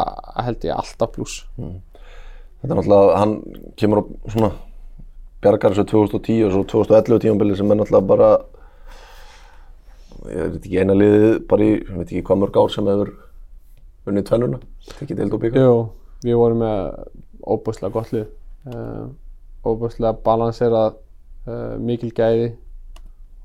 [0.47, 1.35] held ég alltaf pluss.
[1.61, 3.35] Þetta er náttúrulega, hann
[3.77, 4.51] kemur á svona
[5.43, 8.31] bjargar þessu 2010 og svo 2011 tímabili sem er náttúrulega bara
[10.31, 13.13] ég veit ekki eina liðið bara í, ég veit ekki hvað mörg ár sem hefur
[14.07, 14.59] unnið tvennuna,
[15.03, 15.63] ekki deild og byggar.
[15.63, 15.75] Jú,
[16.27, 16.79] við vorum með
[17.43, 18.27] óbúslega gott lið
[18.71, 19.07] uh,
[19.67, 20.99] óbúslega balanserað
[21.47, 22.53] uh, mikil gæði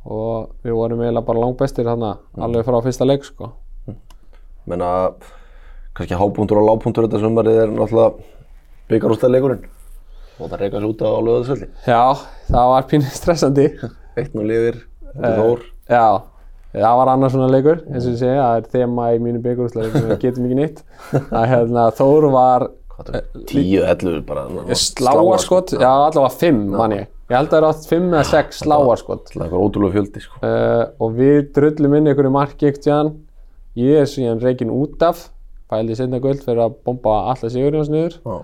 [0.07, 2.13] og við vorum eiginlega bara langbestir þarna
[2.45, 3.51] alveg frá fyrsta leik sko.
[4.67, 4.89] menna
[5.97, 8.13] kannski hápunktur og lágpunktur þetta sumarið er náttúrulega
[8.91, 9.65] byggarústæðleikurinn
[10.39, 12.01] og það reyka sér út á löðaðsvelli Já,
[12.51, 13.67] það var pínu stressandi.
[14.17, 14.81] Eitt nú lifir,
[15.13, 16.07] þetta er þór Já,
[16.77, 20.01] það var annars svona leikur eins og ég segja, það er þema í mínu byggarúslega
[20.07, 20.81] við getum ekki nýtt
[21.39, 23.45] að hérna, Þór var Hvað er það?
[23.51, 24.43] 10, 11 bara
[24.81, 27.07] sláarskot, já allavega 5 mann ég.
[27.29, 29.27] Ég held að það er átt 5 eða 6 sláarskot.
[29.29, 30.39] Það er eitthvað ótrúlega fjöldi sko.
[30.41, 33.11] uh, og við drullum inn einhverju marki ekkert síðan
[33.77, 35.27] ég er síðan reikin út af
[35.69, 38.17] pældi seinna guld fyrir að bomba alla Sigurjóns niður.
[38.23, 38.37] Já.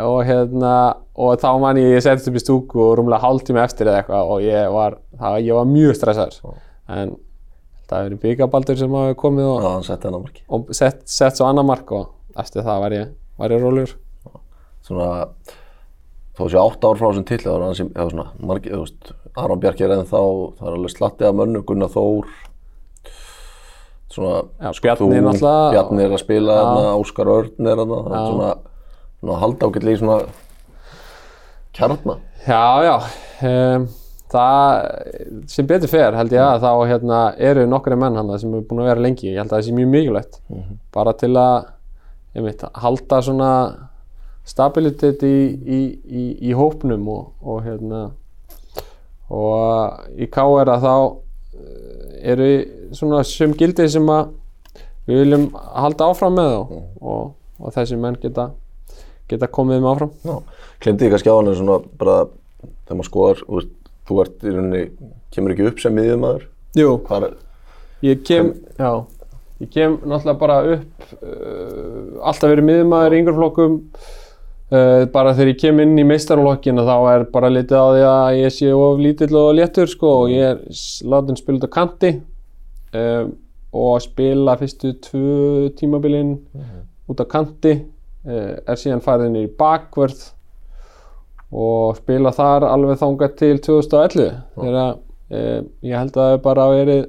[0.00, 0.74] Og hérna
[1.20, 4.30] og þá man ég ég settist upp í stúku og rúmlega hálftíma eftir eða eitthvað
[4.32, 6.54] og ég var, það, ég var mjög stressaður.
[6.88, 7.16] En
[7.88, 11.66] það hefur verið byggabaldur sem hafi komið og, Já, marki og sett, sett svo annar
[11.68, 13.98] mark og eftir það var ég, var ég rólegur.
[14.82, 15.10] Svona
[16.38, 18.80] þó sé 8 ár frá þessum til það var hann sem, eða svona, margi, þú
[18.86, 20.22] veist Aron Bjarki er ennþá,
[20.58, 22.32] það er alveg slatti af mönnu Gunnar Þór.
[24.12, 24.40] Svona
[25.72, 28.50] Bjarni er að spila þarna, Óskar Örn er þarna það svona,
[29.22, 30.16] svona halda ágætlega í svona
[31.72, 32.16] kjarna.
[32.42, 32.96] Já, já
[33.48, 33.84] um,
[34.32, 38.66] það sem betur fer held ég að þá hérna, eru nokkri menn hann sem eru
[38.66, 39.30] búin að vera lengi.
[39.30, 40.42] Ég held að það sé mjög mikilvægt
[40.92, 41.70] bara til að
[42.34, 43.52] einmitt, halda svona
[44.48, 48.02] stabilitet í, í, í, í hópnum og, og hérna
[49.32, 52.48] og í KR að þá eh, eru
[52.96, 54.32] svona sum gildi sem að
[55.06, 57.30] við viljum halda áfram með og, og,
[57.62, 58.50] og þessi menn geta
[59.30, 60.10] geta komið með áfram.
[60.26, 60.36] Já,
[60.82, 62.16] glemdi ég kannski á hann en svona bara
[62.86, 63.72] þegar maður skoðar, þú veist,
[64.08, 64.82] þú ert í rauninni,
[65.32, 66.90] kemur ekki upp sem miðjumæður, Jú,
[68.02, 68.48] Ég kem,
[68.80, 68.90] já,
[69.62, 73.76] ég kem náttúrulega bara upp, uh, alltaf verið miðumæður í yngreflokkum,
[74.72, 78.40] uh, bara þegar ég kem inn í meistarflokkina þá er bara litið á því að
[78.40, 81.76] ég sé of lítill og léttur sko og ég er s- látinn spila út á
[81.78, 82.12] kanti
[82.96, 83.32] um,
[83.72, 86.34] og spila fyrstu tvö tímabilin
[87.08, 87.76] út á kanti,
[88.24, 90.22] er síðan farið í bakvörð
[91.52, 96.68] og spila þar alveg þangað til 2011 þegar uh, ég held að það hefur bara
[96.72, 97.02] verið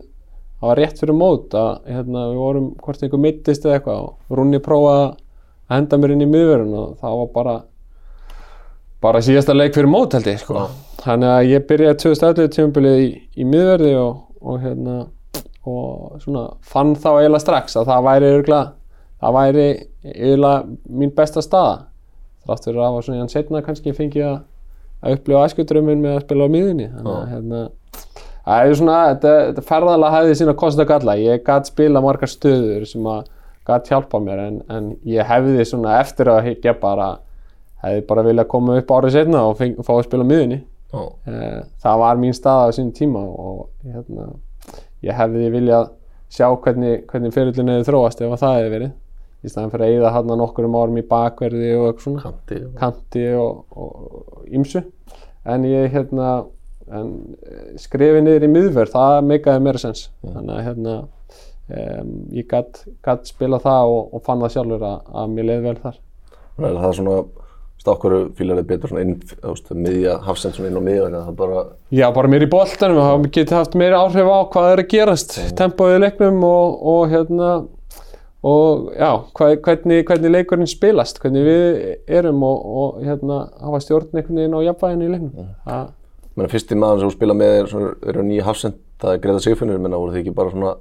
[0.63, 4.38] það var rétt fyrir mót að hérna, við vorum hvort einhver mittist eða eitthvað og
[4.39, 7.56] Rúni prófaði að henda mér inn í miðverðin og það var bara
[9.04, 10.67] bara síðasta leik fyrir mót held ég sko.
[11.04, 15.02] þannig að ég byrjaði 2011 tímabilið í, í miðverði og, og hérna
[15.63, 18.63] og svona fann þá eiginlega strax að það væri örgulega
[19.24, 19.68] það væri
[20.14, 21.76] eiginlega mín besta staða.
[22.44, 24.42] Þrátt fyrir að það var svona hann setna kannski fengið að
[25.04, 27.62] að upplifa æskudrömmin með að spila á miðunni þannig að hérna
[28.44, 32.86] það er svona, þetta, þetta ferðalega hefði sína kosta galla, ég gæti spila margar stöður
[32.88, 33.26] sem að
[33.68, 37.10] gæti hjálpa mér en, en ég hefði svona eftir að higgja bara
[37.84, 40.62] hefði bara viljað koma upp árið setna og feng, fá að spila á miðunni
[40.94, 41.04] Já.
[41.28, 44.28] Eh, það var mín stað á sínum tíma og hérna,
[45.04, 45.90] ég hefði viljað
[46.34, 48.92] sjá hvernig, hvernig fyrirlin hefði þróast ef að það hefði verið
[49.43, 52.23] í staðan fyrir að eyða hann nokkurum árum í bakverði og eitthvað svona.
[52.23, 52.60] Kanti.
[52.79, 54.84] kanti og, og ímsu
[55.43, 56.29] en ég hérna
[56.93, 57.12] en
[57.43, 60.08] eh, skrifið niður í miðverð það meikaði meira sens.
[60.23, 64.99] Þannig að hérna um, ég gatt gat spila það og, og fann það sjálfur að,
[65.21, 66.03] að mér leiði vel þar.
[66.58, 67.21] Þannig að það er svona
[67.84, 71.38] stakkuru fílarið betur svona inn, þú veist, miðja, hafsend svona inn á miðja, það er
[71.41, 74.91] bara, Já, bara mér í boltanum, það geti haft meiri áhrif á hvað er að
[74.93, 77.49] gerast, tempóið í leiknum og, og hérna
[78.43, 81.77] og já, hvernig, hvernig leikurinn spilast, hvernig við
[82.12, 85.51] erum og, og hérna hafa stjórn einhvern veginn á jafnvæginu í leiknum.
[85.63, 85.86] Það,
[86.36, 89.95] menn fyrsti maður sem spila með er eru nýja hafsend, það er Greta Sigfinnur, menn
[89.95, 90.75] voru þið ekki bara svona,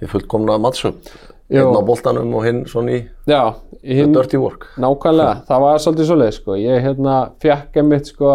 [0.00, 1.12] þið fullkomna mattsöp,
[1.50, 1.64] Jú.
[1.64, 3.40] einn á boltanum og hinn svona í já,
[3.80, 4.68] hinn, dirty work.
[4.76, 8.34] nákvæmlega, það var svolítið svoleið sko, ég hérna fjekk einmitt sko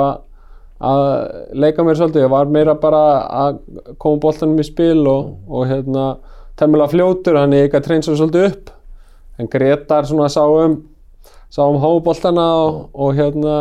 [0.86, 1.04] að
[1.56, 3.04] leika mér svolítið, ég var meira bara
[3.46, 3.62] að
[4.02, 6.16] koma boltanum í spil og, og hérna
[6.60, 8.70] temmilega fljótur, hann ég ekki að treyna svo svolítið upp.
[9.40, 10.78] En Gretar svona sá um
[11.52, 13.56] sá um háboltana og, og hérna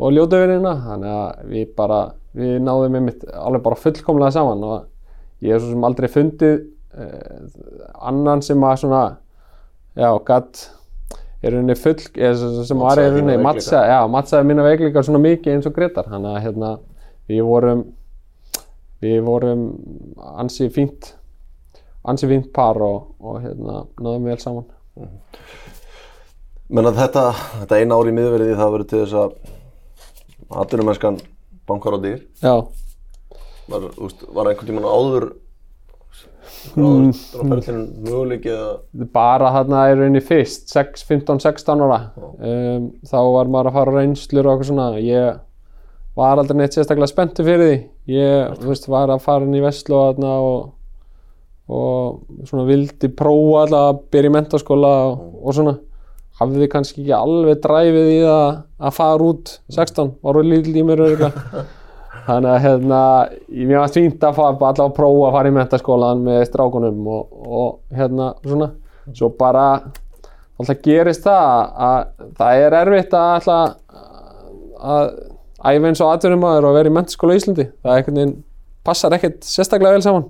[0.00, 1.98] og ljótuvinina, þannig að við bara
[2.34, 6.56] við náðum einmitt alveg bara fullkomlega saman og ég hef svo sem aldrei fundið
[6.98, 7.44] eh,
[8.02, 9.02] annan sem að svona
[9.94, 10.64] já, gatt
[11.44, 15.54] er rauninni full, eða sem- var Matsaði rauninni matsa, já, matsaði mína veikleikar svona mikið
[15.54, 16.72] eins og Gretar, þannig að hérna
[17.30, 17.84] við vorum
[19.04, 19.64] við vorum
[20.40, 21.12] ansi fínt
[22.10, 24.66] ansi fínt par og, og hérna náðum vel saman.
[26.74, 27.24] Menn að þetta,
[27.60, 31.20] þetta eina ár í miðverði það verður til þess að atvinnumennskan
[31.68, 32.20] bankar á dyr.
[32.42, 32.54] já,
[33.64, 35.30] Var, úst, var einhvern tímann áður
[36.74, 39.06] áður á ferðlunum möguleiki eða?
[39.14, 41.98] Bara þarna í rauninni fyrst 6, 15, 16 ára.
[42.36, 44.88] Um, þá var maður að fara reynslur og eitthvað svona.
[45.00, 45.40] Ég
[46.18, 47.78] var aldrei neitt sérstaklega spenntur fyrir því.
[48.14, 50.73] Ég veist, var að fara inn í þarna og,
[51.68, 55.78] og svona vildi prófa alltaf að byrja í mentaskóla og, og svona.
[56.34, 58.46] Hafði kannski ekki alveg dræfið í það
[58.88, 61.64] að fara út 16, var úr lítil í mér örugglega.
[62.26, 63.00] þannig að hérna
[63.52, 67.10] ég mér var fínt að fara allavega að prófa að fara í mentaskólan með strákunum
[67.14, 68.70] og, og hérna svona.
[69.14, 69.66] Svo bara
[70.58, 73.76] alltaf gerist það að það er erfitt að alltaf
[74.84, 75.12] að
[75.64, 77.68] æfa eins og atvinnumæður og vera í mentaskóla í Íslandi.
[77.84, 78.34] Það er veginn
[78.84, 80.26] passar ekkert sérstaklega vel saman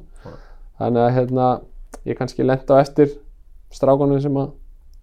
[0.80, 1.48] þannig að hérna
[2.08, 3.12] ég kannski lent á eftir
[3.74, 4.50] strákunum sem að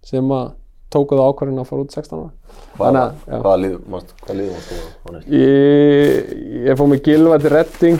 [0.06, 0.50] sem að
[0.92, 2.30] tóku það ákvarðin að fara út 16 ára.
[2.76, 3.36] Hvaða, Þannig að, já.
[3.42, 5.28] hvaða lið, manst, hvaða lið varst þú á næst?
[5.38, 6.32] Ég,
[6.66, 7.98] ég fór með Gilva til Redding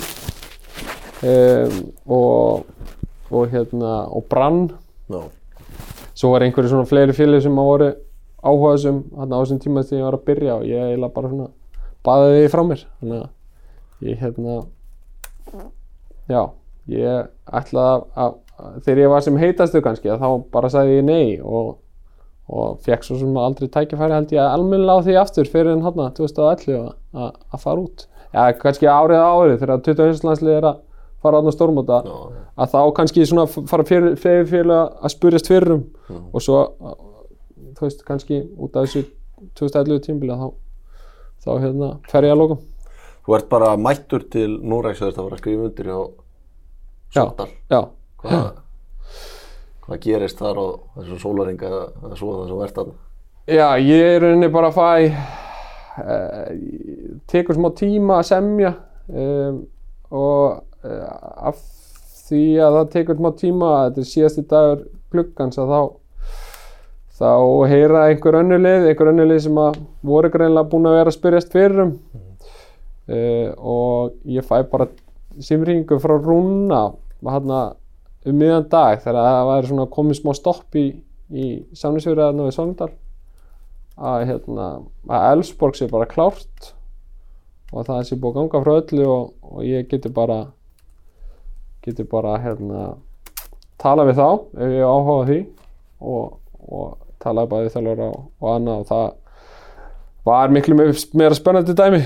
[1.30, 1.76] um,
[2.18, 2.66] og,
[3.32, 4.60] og hérna og Brann.
[5.12, 5.22] Já,
[6.18, 7.90] svo var einhverju svona fleiri félag sem að voru
[8.42, 11.48] áhugaðsum hérna á þessum tíma þegar ég var að byrja og ég eiginlega bara svona
[12.04, 12.84] baði því frá mér.
[13.00, 14.58] Þannig að ég hérna
[16.28, 16.42] já,
[16.90, 20.98] ég ætlaði að, að, að þegar ég var sem heitastu kannski að þá bara sagði
[20.98, 21.74] ég nei og,
[22.52, 26.08] og fekk svo sem aldrei tækifæri held ég almennilega á því aftur fyrir en hérna
[26.16, 30.26] 2011 að, að, að fara út já, kannski árið árið þegar 21.
[30.28, 30.82] landslið er að
[31.22, 32.18] fara átna stórmóta já.
[32.64, 35.86] að þá kannski svona fara fyrir, fyrir, fyrir að spurjast fyrir um
[36.32, 36.64] og svo
[37.78, 39.06] þú veist kannski út af þessu
[39.58, 40.50] 2011 tímbili þá,
[41.44, 42.68] þá hérna fer ég að lókum
[43.22, 45.98] Þú ert bara mættur til Núræks að þetta var að skrifa undir hjá
[47.12, 47.24] Já,
[48.22, 48.44] Hvað,
[49.84, 52.92] hvað gerist þar á þessum sólaringa eða svo það sem ert að
[53.50, 54.90] já ég er rauninni bara að fæ
[56.06, 56.52] uh,
[57.32, 58.72] tekur smá tíma að semja
[59.10, 59.58] um,
[60.14, 61.58] og uh, af
[62.28, 65.82] því að það tekur smá tíma þetta er síðasti dagur gluggans að þá
[67.22, 67.32] þá
[67.70, 71.84] heyra einhver önnulið, einhver önnulið sem að voru greinlega búin að vera að spyrjast fyrir
[71.84, 71.92] um.
[73.12, 74.86] Uh, og ég fæ bara
[75.42, 76.84] símringu frá Rúna
[77.30, 77.60] hérna
[78.26, 80.86] um miðan dag þegar það væri svona komið smá stopp í,
[81.30, 81.46] í
[81.78, 82.90] samnisverðaðna við Sogndal
[84.02, 84.68] að hérna
[85.10, 86.72] að Elfsborg sé bara klárt
[87.72, 90.42] og það sé búið að ganga frá öllu og, og ég geti bara
[91.82, 92.84] geti bara hérna
[93.82, 95.40] tala við þá ef ég áhuga því
[96.02, 99.10] og, og tala bæði þjálfur og, og annað og það
[100.22, 102.02] var miklu meira, spennandi dæmi.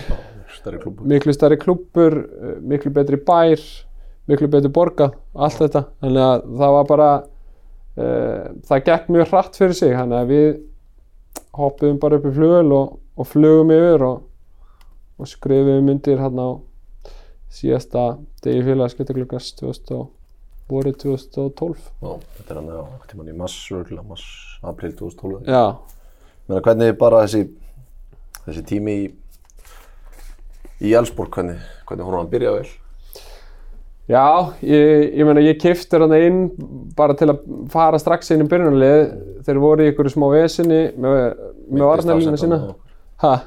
[1.04, 3.60] Miklu stærri klúppur, eh, miklu betri bær
[4.26, 9.58] miklu betri borga, allt þetta þannig að það var bara uh, það gekk mjög hratt
[9.60, 10.48] fyrir sig þannig að við
[11.56, 14.24] hoppuðum bara upp í flugul og, og flugum yfir og,
[15.16, 16.48] og skrifum undir hann á
[17.56, 20.10] síðasta degi félagaskiptagluggas 2000 og
[20.70, 24.24] vorið 2012 Já, þetta er hann á tíman í örgulega mars,
[24.66, 25.46] april 2012.
[25.46, 25.78] já,
[26.46, 27.46] Meina, hvernig bara þessi,
[28.44, 29.06] þessi tími í,
[30.82, 32.68] í Ellsborg, hvernig, hvernig hún var að byrja vel?
[34.06, 34.24] Já
[34.62, 36.40] ég, ég meina ég kiftur hann inn
[36.96, 39.06] bara til að fara strax inn í byrjunarlið
[39.46, 41.22] þeir voru í ykkur smá vesinni með,
[41.70, 42.60] með varnarlínu sína.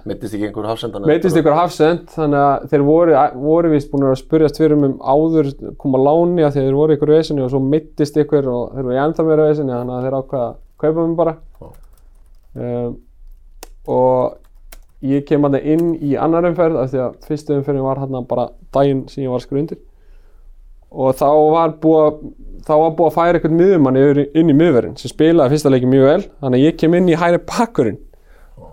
[0.10, 1.04] Mittist ekki einhver hafsendan?
[1.06, 5.52] meitist ykkur hafsend þannig að þeir voru, voru vist búin að spurjast fyrir um áður
[5.78, 9.02] koma láni að þeir voru ykkur vesinni og svo mittist ykkur og þeir voru í
[9.04, 11.36] ennþá meira vesinni þannig að þeir ákvaða að kaupa mig bara.
[12.60, 12.96] Um,
[13.90, 18.26] og ég kem hann inn í annar umferð af því að fyrstu umferðin var hann
[18.28, 19.84] bara daginn sem ég var að skrifa undir
[20.92, 22.20] og þá var búið að
[22.70, 23.58] þá var búið að færa einhvern
[24.24, 26.22] í- inn í miðverðin sem spilaði fyrsta leiki mjög vel.
[26.44, 28.00] Þannig að ég kem inn í hæri pakkurinn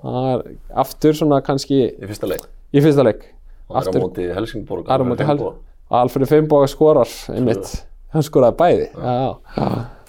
[0.03, 0.43] það er
[0.83, 2.45] aftur svona kannski Í fyrsta leik?
[2.75, 3.23] í fyrsta leik.
[3.67, 4.87] Það er á aftur móti Helsingborg.
[4.87, 5.53] Það er á móti Hel-
[5.97, 7.69] Alfred Finnboga skorar einmitt,
[8.13, 8.87] hann skoraði bæði.
[8.91, 9.67] Já, já,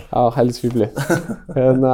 [0.10, 0.22] já.
[0.38, 0.88] Helst fýbli
[1.58, 1.94] hérna,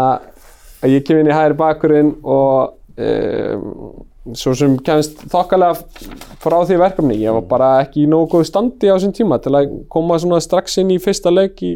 [0.87, 6.03] ég kem inn í hægri bakkurinn og um, svo sem kemst þokkalega
[6.43, 9.51] frá því verkefni, ég var bara ekki í nógu góðu standi á þessum tíma til
[9.57, 11.73] að koma svona strax inn í fyrsta leik í,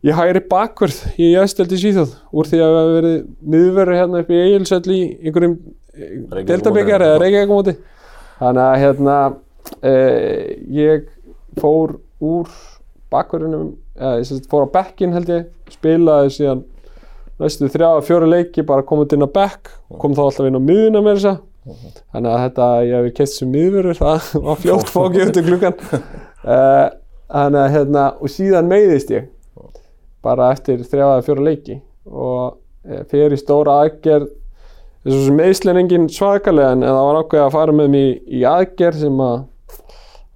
[0.00, 3.18] í hægri bakkurð í Östeldi Svíþjóð úr því að við hafa verið
[3.54, 5.58] miðverður hérna upp í Egilsöll í einhverjum
[6.48, 7.76] deltabyggjar eða Reykjavík móti
[8.38, 11.08] þannig að hérna uh, ég
[11.58, 12.56] fór úr
[13.12, 16.64] bakverðinum eða sagt fór á bekkin held ég spilaði síðan
[17.38, 20.62] næstu þrjá að fjóra leiki bara komið inn á bekk kom þá alltaf inn á
[20.62, 21.34] miðuna með þessa
[22.12, 25.82] þannig að þetta ég hef keitt sem miðverður það var fljótt fókið um klukkan
[27.28, 29.28] þannig að hérna og síðan meiðist ég
[30.24, 31.78] bara eftir þrjá að fjóra leiki
[32.08, 34.30] og uh, fyrir í stóra aðgerð
[35.04, 39.04] þessu sem meðslinn engin svakalega en það var ákveðið að fara með mig í aðgerð
[39.04, 39.36] sem að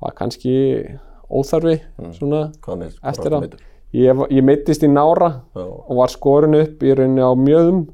[0.03, 0.55] var kannski
[1.33, 1.77] óþarfi
[2.16, 2.95] svona Hvað með?
[3.12, 3.38] Eftir á.
[3.97, 5.64] ég, ég meittist í nára Já.
[5.64, 7.85] og var skorin upp í rauninni á mjöðum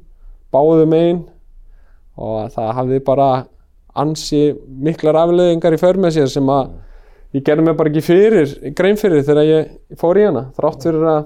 [0.53, 1.21] báðum megin
[2.19, 3.29] og það hafði bara
[3.99, 4.43] ansi
[4.85, 6.73] miklar afleðingar í för með sér sem að
[7.37, 10.47] ég gerði mig bara ekki fyrir, grein fyrir þegar ég fór í hana.
[10.57, 11.23] Þrátt fyrir að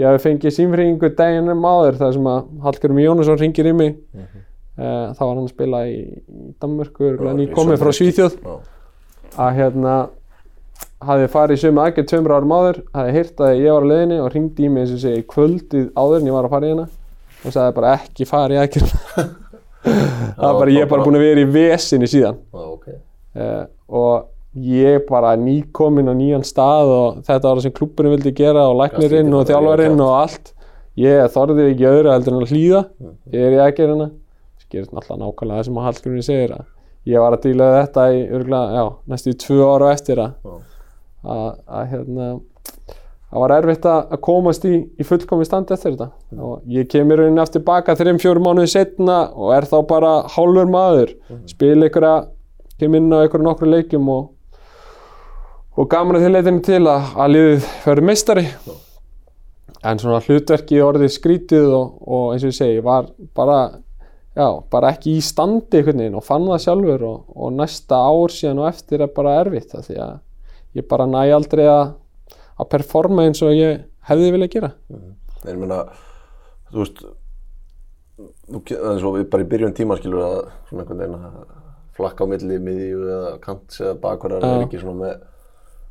[0.00, 4.42] ég hafi fengið símringu daginum áður þar sem að Hallgrim Jónasson ringir í mig mm
[4.72, 5.98] þá var hann að spila í,
[6.62, 7.92] Danmörku Já, í nýkomið frá.
[7.92, 8.38] Svíþjóð.
[8.40, 8.54] Já.
[9.42, 9.92] að hérna
[11.02, 14.18] hafði farið í sömu aðgerð tveimur árum áður hafði heyrt að ég var á leiðinni
[14.22, 16.74] og ringdi í mig eins og segi kvöldið áður en ég var að fara í
[16.74, 16.88] hana.
[17.42, 19.30] Og sagði bara ekki það var
[19.84, 22.38] bara ég er bara búin að vera í vesinni síðan.
[22.52, 22.88] Já, ok.
[23.38, 24.28] uh, og
[24.62, 28.76] ég bara nýkomin á nýjan stað og þetta var það sem klubburinn vildi gera og
[28.82, 30.52] læknirinn og þjálfarinn og allt.
[31.00, 32.82] Ég þorði ekki öðru heldur en að hlýða.
[33.32, 34.10] Ég er í aðgerðina.
[34.60, 36.66] Skýrst náttúrulega nákvæmlega það sem að Hallgrímur segir að
[37.08, 40.52] ég var að díla þetta í örgulega, já, næstu í tvö ára eftir að,
[41.24, 42.28] að, að hérna
[43.32, 46.10] það var erfitt að að komast í, í fullkomi stand eftir þetta.
[46.36, 50.70] Og ég kemur rauninni aftur baka þreim fjórum mánuði setna og er þá bara hálfur
[50.70, 51.16] maður.
[51.50, 52.14] Spila einhverja,
[52.78, 54.30] kem inn á einhverju nokkru leikjum og
[55.72, 58.44] og gaman að þið til að, að liðið verður meistari.
[59.82, 63.56] En svona hlutverkið orðið skrítið og, og eins og ég segi var bara,
[64.36, 68.34] já, bara ekki í standi einhvern veginn og fann það sjálfur og, og næsta ár
[68.34, 70.14] síðan og eftir er bara erfitt því að
[70.78, 71.96] ég bara næ aldrei að,
[72.62, 74.72] að performa eins og ég hefði viljað gera
[75.42, 75.80] En ég meina,
[76.70, 77.02] þú veist,
[78.52, 81.36] eins og við bara í byrjun tíma skilur að svona einhvern veginn að
[81.96, 84.66] flakka á milli miðju eða kants eða bakverðar er Já.
[84.66, 85.14] ekki svona með,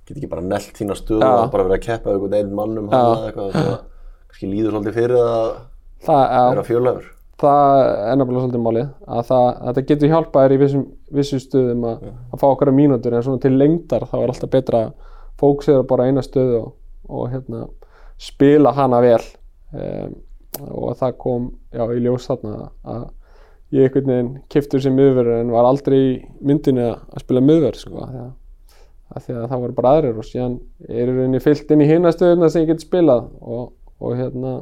[0.07, 1.31] get ekki bara nelt þína stöðu Já.
[1.33, 2.95] og bara verið að keppa einhvern einn mannum Já.
[2.95, 3.73] hann eða eitthvað að
[4.31, 5.43] kannski líður svolítið fyrir að
[6.07, 7.11] vera fjölöfur.
[7.41, 10.83] það er nefnilega svolítið málið að það, að þetta getur hjálpað þér í vissum,
[11.19, 14.83] vissum stöðum að, að fá okkar mínútur en svona til lengdar þá er alltaf betra
[14.87, 15.09] að
[15.41, 16.75] fókusera bara eina stöðu og,
[17.09, 17.65] og hérna,
[18.21, 19.23] spila hana vel.
[19.71, 20.19] Um,
[20.67, 23.03] og það kom já, í ljós þarna að
[23.71, 26.11] ég einhvern veginn kiftur sem miðverður en var aldrei í
[26.43, 28.07] myndinni að spila miðverð sko,
[29.15, 30.57] af því að, það voru bara aðrir og síðan
[30.89, 33.71] er í rauninni fyllt inn í hinna stöðuna sem ég get spilað og,
[34.03, 34.57] og hérna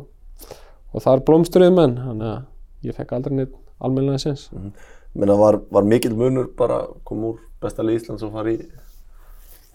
[0.94, 4.48] og það er blómstruð menn þannig að ég fekk aldrei neitt almennilega sens
[5.18, 8.60] Menna var, var mikill munur bara að koma úr besta lið Íslands og fara í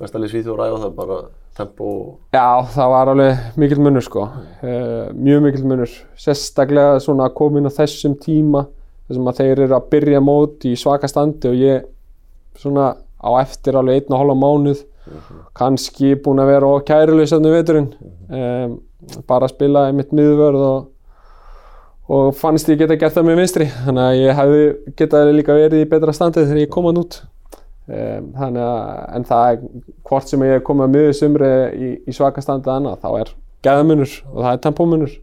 [0.01, 1.19] besta lið Svíþjóð og ræða það bara
[1.55, 4.25] tempo og Já, það var alveg mikill munur sko.
[4.63, 5.93] Uh, mjög mikill munur.
[6.19, 8.65] Sérstaklega svona að koma inn á þessum tíma
[9.09, 11.85] þessum að þeir eru að byrja mót í svaka standi og ég
[12.59, 14.83] svona á eftir alveg einn og hálfa mánuð
[15.55, 17.93] kannski búin að vera á kæruleysarnu veturinn.
[18.33, 18.81] Um,
[19.29, 20.91] bara að spila í mitt miðvörð og
[22.05, 23.67] og fannst ég geta gert það með vinstri.
[23.87, 24.65] Þannig að ég hefði
[24.99, 27.23] getað líka verið í betra standið þegar ég kom hann út
[27.85, 29.59] þannig að en það er
[30.09, 33.33] hvort sem ég er komið að miður sumri í, í svaka standið annað þá er
[33.67, 35.17] geðamunur og það er tempómunur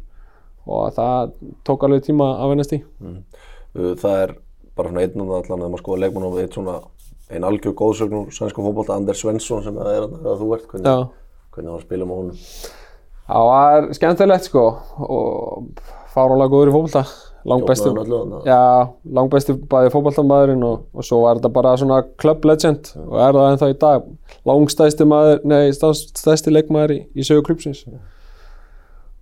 [0.70, 1.32] og það
[1.66, 2.82] tók alveg tíma að vennast í.
[3.02, 4.36] Uh, Það er
[4.78, 6.76] bara svona einn og það allan að maður skoða leikmann og eitt svona
[7.32, 11.04] ein algjör góðsögn úr svenska fótbolta, Anders Svensson sem það er að þú ert, hvernig,
[11.56, 12.46] hvernig að spila með honum?
[13.32, 14.66] Það var skemmtilegt sko
[15.08, 17.06] og fárálega góður í fótbolta
[17.48, 17.92] langbæstu,
[18.46, 18.62] hann
[19.18, 23.52] langbæstu bæði fótboltamæðurinn og, og svo var þetta bara svona club legend og er það
[23.52, 24.10] ennþá í dag.
[24.48, 27.86] Langstæsti maður, nei, stærsti leikmaður í, í sögu klubsins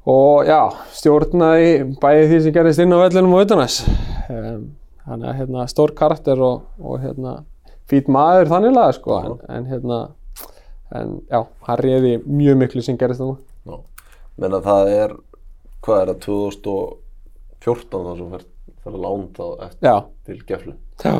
[0.09, 0.59] og já,
[0.95, 3.81] stjórnaði bæði því sem gerist inn á vellinum og utanæs
[4.29, 7.41] þannig að hérna, stór karakter og, og hérna,
[7.89, 9.99] fýt maður þanniglega sko, en, en hérna
[10.95, 13.75] en já, hann reyði mjög miklu sem gerist þannig Já,
[14.41, 15.15] menn að það er,
[15.85, 16.17] hvað er það,
[17.65, 18.47] 2014 þá sem fer,
[18.89, 19.95] að lán þá eftir já,
[20.25, 20.73] til geflu.
[21.03, 21.19] já.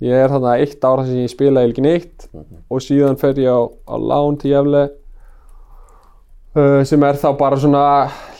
[0.00, 2.24] Ég er þarna eitt ára sem ég spilaði ekki neitt
[2.72, 4.86] og síðan fer ég á, á lán til jæfle
[6.56, 7.82] uh, sem er þá bara svona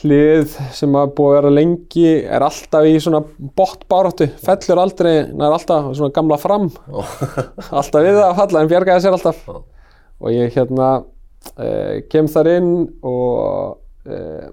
[0.00, 3.20] hlið sem að búið að vera lengi er alltaf í svona
[3.58, 6.70] botbáráttu fellur aldrei, nær alltaf svona gamla fram.
[7.78, 9.42] Alltaf við það að falla en bjargaði sér alltaf.
[9.44, 9.60] Já.
[10.20, 12.72] og ég hérna uh, kem þar inn
[13.04, 13.76] og
[14.08, 14.48] uh,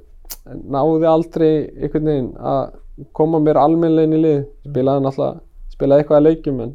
[0.48, 2.76] náði aldrei einhvern veginn að
[3.18, 4.40] koma mér almennlegin í lið
[4.70, 5.42] spilaði náttúrulega,
[5.74, 6.72] spilaði eitthvað að leikjum en,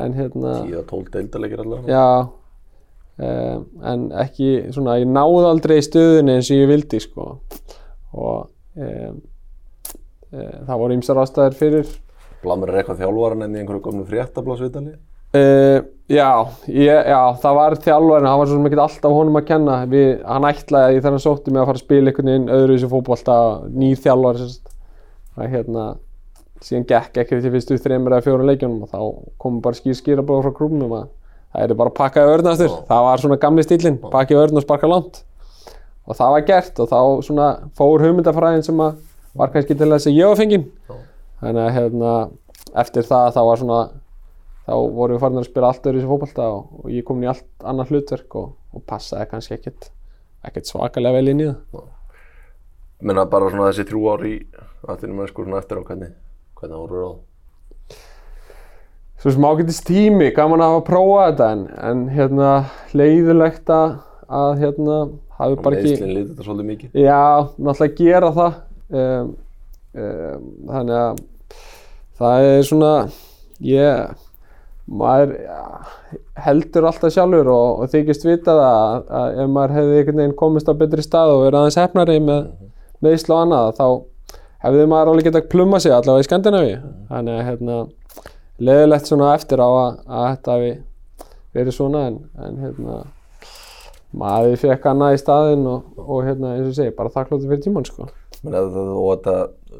[0.00, 1.90] en hérna 10-12 deildarleikir allavega.
[1.90, 2.06] já
[3.20, 7.28] um, en ekki svona, ég náði aldrei í stöðunni eins og ég vildi sko.
[8.16, 8.48] Og
[8.80, 9.20] um,
[10.32, 11.94] um, það voru ýmsar ástæður fyrir.
[12.40, 14.96] Blamur er eitthvað þjálfaran en í einhverju gömlu fréttablásvitali.
[15.30, 16.30] Uh, já,
[16.66, 19.78] ég, já, það var þjálfarinn, það var svo ekki alltaf honum að kenna.
[19.90, 22.78] Við, hann ætlaði þegar hann sótti mig að fara að spila einhvern veginn öðru í
[22.78, 23.40] þessu fótbolta
[23.70, 24.48] nýr þjálfari
[25.36, 25.86] það hérna
[26.64, 29.00] síðan gekk ekki til fyrstu þreymur eða fjórum leikjunum og þá
[29.40, 31.06] komu bara skýr skýra bara frá klúbnum að
[31.52, 34.60] það er bara að pakka í örnastur það var svona gamli stílinn, pakka í örn
[34.60, 35.22] og sparka langt.
[36.06, 37.46] Og það var gert og þá svona
[37.78, 38.98] fór hugmyndafræðin sem að
[39.38, 40.66] var kannski til þess að ég var fenginn.
[41.40, 42.14] Þannig að hérna,
[42.82, 43.80] eftir það þá var svona
[44.66, 47.22] þá vorum við farin að spila allt öðru í þessu fótbolta og, og ég kom
[47.24, 49.88] í allt annað hlutverk og, og passaði kannski ekkert,
[50.46, 51.88] ekkert svakalega vel inn í það.
[53.00, 54.34] Menn að bara svona þessi þrjú ár í
[54.88, 56.12] aðtunum með sko svona eftir á hvernig,
[56.60, 57.18] hvernig áru ráð.
[59.20, 62.52] Svo sem ágætist tími, gaman að hafa að prófa þetta en, en hérna
[62.96, 63.98] leiðilegt að,
[64.28, 65.00] að hérna
[65.40, 66.94] hafi bara ekki Meðslinn lítið þetta svolítið mikið.
[67.04, 67.20] Já,
[67.56, 68.56] náttúrulega gera það
[69.02, 69.34] um,
[70.04, 71.20] um, þannig að
[72.20, 72.94] það er svona
[73.70, 74.26] ég
[74.90, 75.60] maður ja,
[76.46, 80.40] heldur alltaf sjálfur og, og þykist vita það að, að ef maður hefði einhvern veginn
[80.40, 82.48] komist á betri stað og verið aðeins hefnari með
[83.04, 83.86] meðsl og annað þá
[84.64, 86.76] hefði maður alveg getað plumma sig allavega í Skandinavíu
[87.08, 87.78] þannig að hérna
[88.60, 90.72] leðilegt svona eftir á að, að þetta hafi
[91.56, 92.98] verið svona en, en hérna
[94.20, 97.88] maður fekk annað í staðinn og, og hérna eins og segi, bara þakkláttu fyrir tímann
[97.88, 98.08] sko.
[98.42, 99.34] menn að það, og þetta,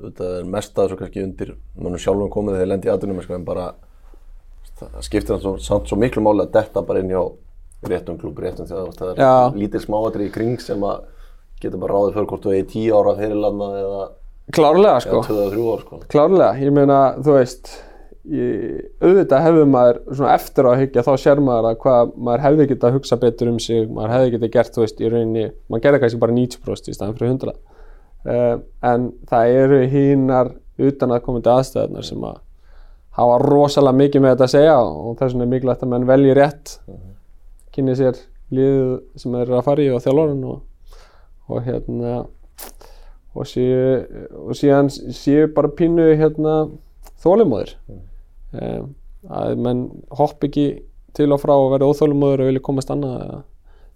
[0.06, 3.46] þetta er mest að þessu kannski undir mannum sjálfum komið þegar lendi í aðdunum en
[3.46, 3.70] bara
[4.80, 7.22] það skiptir hann svo, samt svo miklu máli að detta bara inn hjá
[7.90, 9.32] réttum klúb, réttum þjóð það Já.
[9.56, 11.04] lítil smáatri í kring sem að
[11.62, 14.02] getur bara ráðið fyrir hvort þú eigi tíu ára fyrirlanda eða,
[14.56, 16.02] klárlega sko, eða ár sko.
[16.10, 16.50] klárlega.
[16.60, 17.72] Ég meina, þú veist
[18.28, 22.44] ég, auðvitað hefði maður svona eftir á að hyggja þá sér maður að hvað maður
[22.46, 25.46] hefði getað að hugsa betur um sig maður hefði getað gert, þú veist, í rauninni
[25.66, 28.54] maður gerði kannski bara 90% í staðan fyrir 100 uh,
[28.92, 32.40] en það eru hínar utan að komandi aðstæðunar sem að
[33.20, 36.36] hafa rosalega mikið með þetta að segja og þess vegna er mikilvægt að menn velji
[36.38, 36.74] rétt
[37.74, 38.20] kynni sér
[38.54, 40.60] liðið sem þeir eru að fara í og þjálfurinn og,
[41.50, 42.14] og hérna
[43.30, 46.54] og séu, og síðan séu bara pínu hérna
[47.22, 48.94] þólumóðir um,
[49.30, 49.84] að menn
[50.18, 50.66] hopp ekki
[51.16, 53.40] til og frá og verði óþólumóður og vilja komast annað eða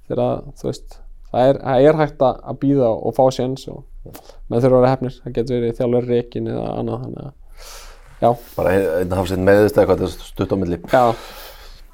[0.08, 0.98] þegar þú veist
[1.30, 4.82] það er, það er hægt að að býða og fá séns og menn þurfa að
[4.82, 7.32] vera hefnir það getur verið þjálfur reikin eða annað þannig að
[8.24, 8.28] já,
[8.58, 10.78] bara einn hafsinn meðist eitthvað þetta er stutt á milli.
[10.92, 11.04] Já,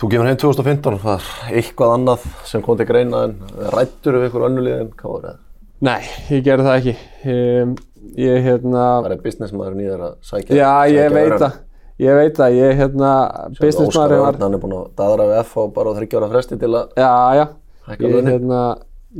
[0.00, 3.34] Þú kemur heim 2015, það er eitthvað annað sem kom til greina en
[3.74, 5.40] rættur við ykkur önnulíð en hvað var það?
[5.80, 6.94] Nei, ég gerði það ekki.
[7.30, 7.74] Um,
[8.20, 11.58] ég hérna Það er businessmaðurinn í þér að sækja já, ég veit það.
[12.00, 15.40] Ég veit það, ég hérna Óskar businessmaður var Örn, hann er búinn að daðra við
[15.42, 17.44] F á bara á 30 ára fresti til að Já, já,
[17.90, 18.30] Hækka ég, launin.
[18.32, 18.60] hérna,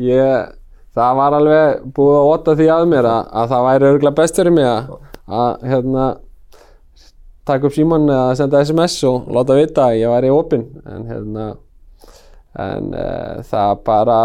[0.00, 0.54] ég,
[0.96, 4.40] það var alveg búið að óta því að mér að, að það væri örgulega best
[4.40, 4.94] fyrir mig að,
[5.40, 6.06] að hérna,
[7.50, 10.64] taka upp síman eða senda SMS og láta vita að ég væri opinn.
[10.88, 11.46] En hérna,
[12.64, 14.18] en uh, það bara,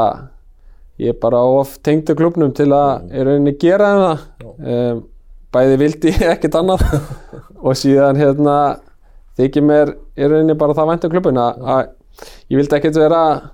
[1.01, 4.23] ég bara of tengdu klubnum til að í rauninni gera það,
[4.75, 5.03] um,
[5.55, 6.85] bæði vildi ekkert annað.
[7.65, 8.55] Og síðan hérna
[9.39, 11.93] þykir mér í rauninni bara það væntu klubun að,
[12.51, 13.47] ég vildi ekkert vera að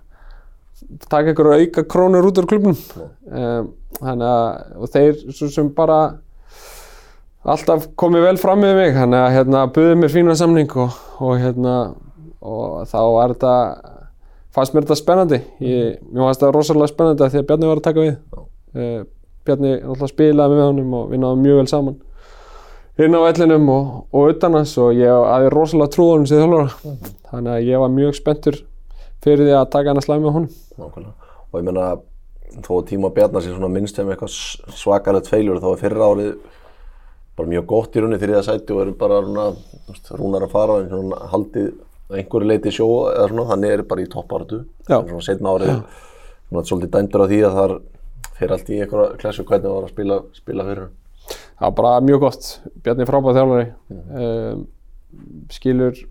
[1.09, 3.71] taka ykkur auka krónur út úr klubnum um,
[4.01, 4.25] að
[4.81, 6.01] og þeir sem bara
[7.41, 8.93] alltaf komið vel fram með mig.
[8.97, 11.75] Þannig að hérna buðið mér fína samning og, og hérna
[12.41, 13.55] og þá er þetta
[14.55, 15.41] fannst mér þetta spennandi.
[15.63, 18.13] Ég, mér fannst þetta rosalega spennandi af því að Bjarni var að taka við.
[18.75, 19.01] Uh,
[19.47, 21.99] Bjarni alltaf spilaði með honum og við náðum mjög vel saman.
[23.01, 26.41] Inn á vellinum og, og utan hans og ég hafði rosalega trú á honum sem
[26.41, 26.99] þjálfara.
[27.31, 28.61] Þannig að ég var mjög spenntur
[29.23, 30.55] fyrir því að taka hann að slæmi með honum.
[30.81, 31.29] Nákvæmlega.
[31.51, 31.85] Og ég meina,
[32.59, 34.35] þó að tíma Bjarnar sé svona minnst sem eitthvað
[34.77, 36.33] svakalegt feilur þá er fyrra árið
[37.37, 40.77] bara mjög gott í rauninni þriða sæti og eru bara rúnar að fara
[41.31, 41.79] haldið að
[42.17, 44.09] einhverju leiti sjó eða svona, þannig er bara í.
[44.91, 45.73] En svona setna árið,
[46.49, 47.75] svona svolítið dæmdur á því að það
[48.41, 50.93] fyrir allt í einhverja klassu hvernig það var að spila, spila fyrir hann.
[51.31, 52.47] það var bara mjög gott
[52.83, 53.65] Bjarni er frábæð þjálfari
[54.25, 54.63] um,
[55.53, 56.01] skilur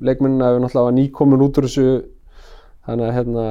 [0.00, 1.86] leikmennina hefur náttúrulega nýkomin út úr þessu
[2.88, 3.46] þannig að hérna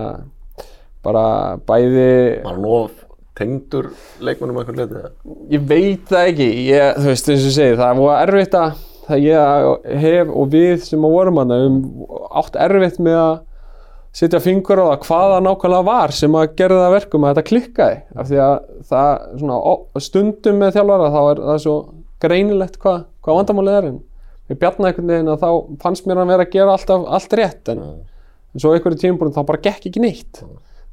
[1.05, 1.25] bara
[1.69, 2.07] bæði
[2.43, 3.05] Var hann of
[3.39, 5.01] tengdur leikmennum að einhverju leiti?
[5.01, 5.39] eða?
[5.55, 8.85] ég veit það ekki ég, þú veist eins og ég segi það var erfitt að
[9.09, 11.77] það ég hef og við sem að vorum hann um
[12.41, 13.37] átt erfitt með að
[14.19, 17.33] setja fingur á það hvað það nákvæmlega var sem að gera það að verkum að
[17.35, 17.97] þetta klikkaði.
[18.15, 18.55] Af því að
[18.89, 19.09] það
[19.41, 21.75] svona ó- stundum með þjálfara þá er það svo
[22.25, 23.99] greinilegt hvað, hvað vandamálið er en
[24.49, 25.49] við bjarna einhvern veginn að þá
[25.83, 27.83] fannst mér hann vera að gera alltaf allt rétt en,
[28.49, 30.41] en svo einhverju tímabúrum þá bara gekk ekki neitt.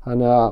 [0.07, 0.47] Þannig að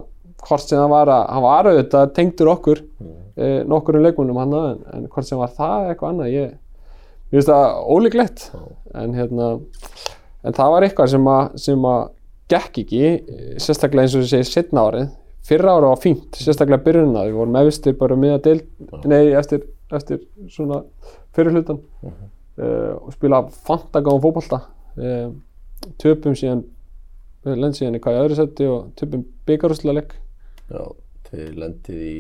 [0.49, 4.57] hvort sem það var að hann var auðvitað tengdur okkur e, nokkur um leikmunum hann
[4.59, 6.51] en, en hvort sem var það eitthvað annað ég,
[7.33, 8.45] ég finnst það ólíklegt
[8.95, 9.49] en hérna
[10.45, 12.03] en það var eitthvað sem að, sem að
[12.53, 15.09] gekk ekki, eh, sérstaklega eins og þú segir setna árið,
[15.49, 18.61] fyrra árið var fínt sérstaklega byrjunna, við vorum efstir bara með að del,
[19.11, 19.65] nei, eftir,
[19.95, 20.23] eftir
[20.53, 20.83] svona
[21.35, 24.61] fyrir hlutan uh, og spila fantagáðum fótbolta.
[24.95, 25.33] Uh,
[26.01, 26.63] töpum síðan
[27.45, 30.15] lend síðan í hvað öðru seti og töpum byggarúslega leik
[30.71, 30.81] Já,
[31.29, 32.15] þið lendið í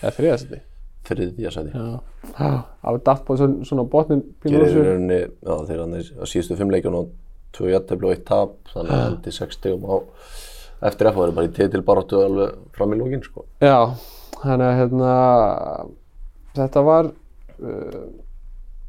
[0.00, 0.60] eða þriða seti
[1.08, 1.72] þriðja sæti.
[2.36, 6.58] Það var datt på svona, botnin pínur Gerir í rauninni, já þeir hann á síðustu
[6.58, 7.10] fimm leikjum og
[7.56, 9.94] tvö jættefli og eitt tap, þannig að endi sex stegum á
[10.90, 13.44] eftir F og er bara í titil baráttu alveg fram í lógin sko.
[13.60, 13.92] Já,
[14.40, 15.14] þannig að hérna,
[16.56, 17.10] þetta var,
[17.60, 18.06] uh,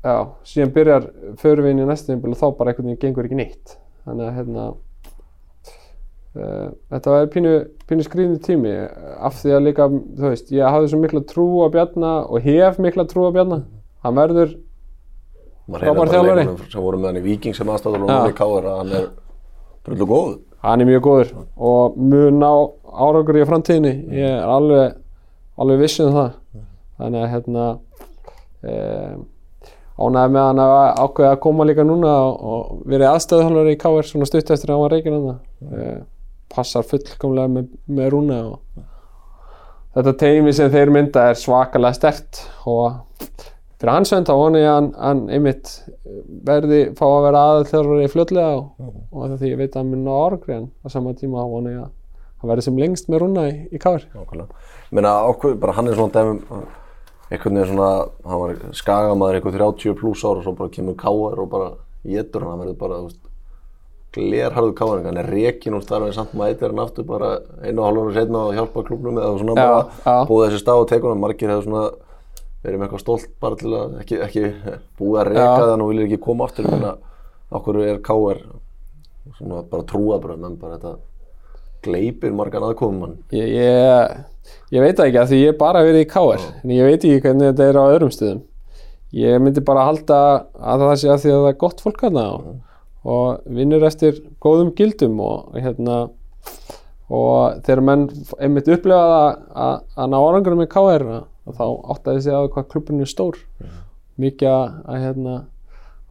[0.06, 0.16] já,
[0.54, 1.10] síðan byrjar
[1.42, 3.76] förum við inn í næstu tímabil og þá bara einhvern veginn gengur ekki neitt.
[4.06, 4.70] Þannig að hérna,
[6.32, 7.54] þetta var pínu,
[7.90, 8.72] pínu skrýðni tími
[9.20, 12.80] af því að líka, þú veist, ég hafði svo mikla trú á Bjarna og hef
[12.80, 13.64] mikla trú á Bjarna.
[14.06, 14.54] Hann verður,
[15.72, 16.46] Frábær þjálfari.
[16.46, 18.96] leikmennum sem voru með hann í Viking sem aðstæður og núna í Káður að hann
[18.98, 19.06] er
[19.86, 20.32] drullu góð.
[20.62, 22.50] hann er mjög góður og mun ná
[22.92, 23.94] árangur í framtíðinni.
[24.16, 24.98] Ég er alveg,
[25.58, 26.32] alveg viss um það.
[27.02, 27.68] Þannig að hérna,
[28.72, 29.22] um,
[30.02, 30.74] ánægði með hann að
[31.06, 34.76] ákveða að koma líka núna og, og verið aðstöðuhálfur í KR svona stutt eftir að
[34.76, 36.02] hann var reikinn hann uh,
[36.52, 38.84] passar fullkomlega með, með rúna og
[39.96, 43.02] þetta teimi sem þeir mynda er svakalega stert og
[43.82, 45.72] fyrir hans vend þá vona ég að hann, einmitt
[46.48, 50.12] verði fá að vera aðalþjálfur í fljótlega og, og því ég veit að hann mun
[50.14, 51.90] árangri en á sama tíma vona ég að
[52.42, 54.48] hann verði sem lengst með rúna í, í Nákvæmlega.
[54.92, 55.16] Ég meina,
[55.78, 56.40] hann er svona dæmum,
[57.32, 57.92] einhvern veginn svona,
[58.28, 61.70] hann var skagamaður eitthvað 30 pluss ára og svo bara kemur Káður og bara
[62.06, 63.22] getur hann, hann verður bara, þú veist,
[64.16, 67.34] glerharðu Káður, hann er rekin úr starfið samt mætir hann aftur bara
[67.64, 70.26] einu og ára setna að hjálpa klubnum eða svona Já, bara já.
[70.28, 71.86] búið þessi stað og hann, margir hefur svona
[72.62, 74.44] verið með eitthvað stolt bara til að ekki, ekki
[75.00, 76.92] búið að reka þann og viljið ekki koma aftur, ég meina,
[77.52, 78.44] okkur er Káður
[79.38, 80.98] svona bara trúabröð, menn bara þetta
[81.82, 83.16] gleipir margan aðkomum hann.
[83.34, 84.18] ég, ég,
[84.76, 87.00] ég veit það ekki að því ég hef bara verið í KR en ég veit
[87.00, 88.42] ekki hvernig þetta er á öðrum stöðum.
[89.18, 90.20] Ég myndi bara halda
[90.56, 92.52] að það sé að því að það er gott fólk hana og,
[93.02, 96.04] og vinnur eftir góðum gildum og hérna
[97.12, 98.04] og þegar menn
[98.40, 99.24] einmitt upplefa það
[99.66, 101.08] að, að ná árangurum í KR
[101.52, 103.40] þá áttaði sig að hvað klubbin er stór.
[104.22, 105.36] Mikið að, hérna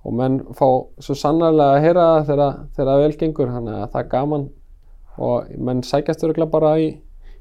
[0.05, 0.67] og menn fá
[1.01, 4.47] svo sannarlega að heyra það þegar, það vel gengur þannig að það er gaman.
[5.21, 6.91] Og menn sækjast örgulega bara í,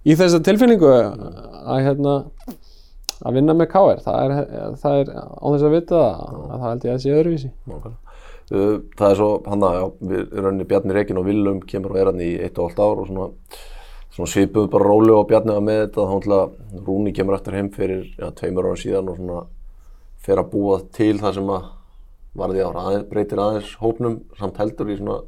[0.04, 2.16] í þessa tilfinningu að hérna
[3.20, 6.70] að vinna með KR, það er, það er á þess að vita það, að það
[6.70, 7.52] held ég að sé öðruvísi.
[7.68, 8.09] Nákvæmlega.
[8.50, 12.10] Það er svo, hann að, já, við rauninni Bjarni Rekin og Willum kemur og er
[12.10, 13.28] hann í eitt og hálft ár og svona,
[14.16, 17.70] svona svipuðu bara rólu og Bjarni var með þetta, þá náttúrulega Rúni kemur eftir heim
[17.76, 19.44] fyrir, já, tveimur ára síðan og svona
[20.26, 21.68] fer að búa til það sem að
[22.40, 25.20] varði ára, aðeins, breytir aðeins hópnum samt heldur í svona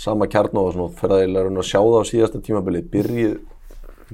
[0.00, 3.34] sama kjarn og svona fer að ég að sjá það á síðasta tímabili, byrjið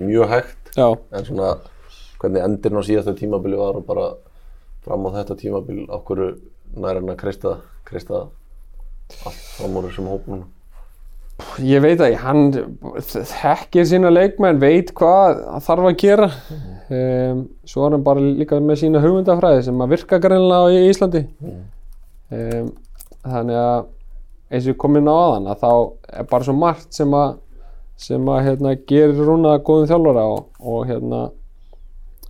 [0.03, 1.53] mjög hægt Já, en svona
[2.21, 4.09] hvernig endirinn á síðasta tímabili var og bara
[4.85, 6.23] fram á þetta tímabil okkur
[6.77, 7.57] nær hann að kreista,
[7.87, 8.27] kreista
[9.27, 10.45] allt fram úr þessum hópnum
[11.61, 12.47] Ég veit ekki, hann
[13.05, 16.29] þekkir sína leikmenn, veit hvað þarf að gera.
[16.89, 21.23] Um, svo er hann bara líka með sína hugmyndafræði sem að virka greinlega í Íslandi.
[22.33, 22.71] Um,
[23.27, 23.85] þannig að
[24.49, 25.71] eins og ég kom inn á aðan að þá
[26.23, 27.37] er bara svo margt sem að,
[28.01, 31.23] sem að hérna, gerir rúna góðum þjálfara og, og, hérna,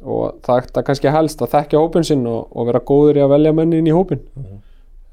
[0.03, 3.37] og það er kannski helst að þekkja hópin sinn og, og vera góður í að
[3.37, 4.27] velja menni inn í hópin.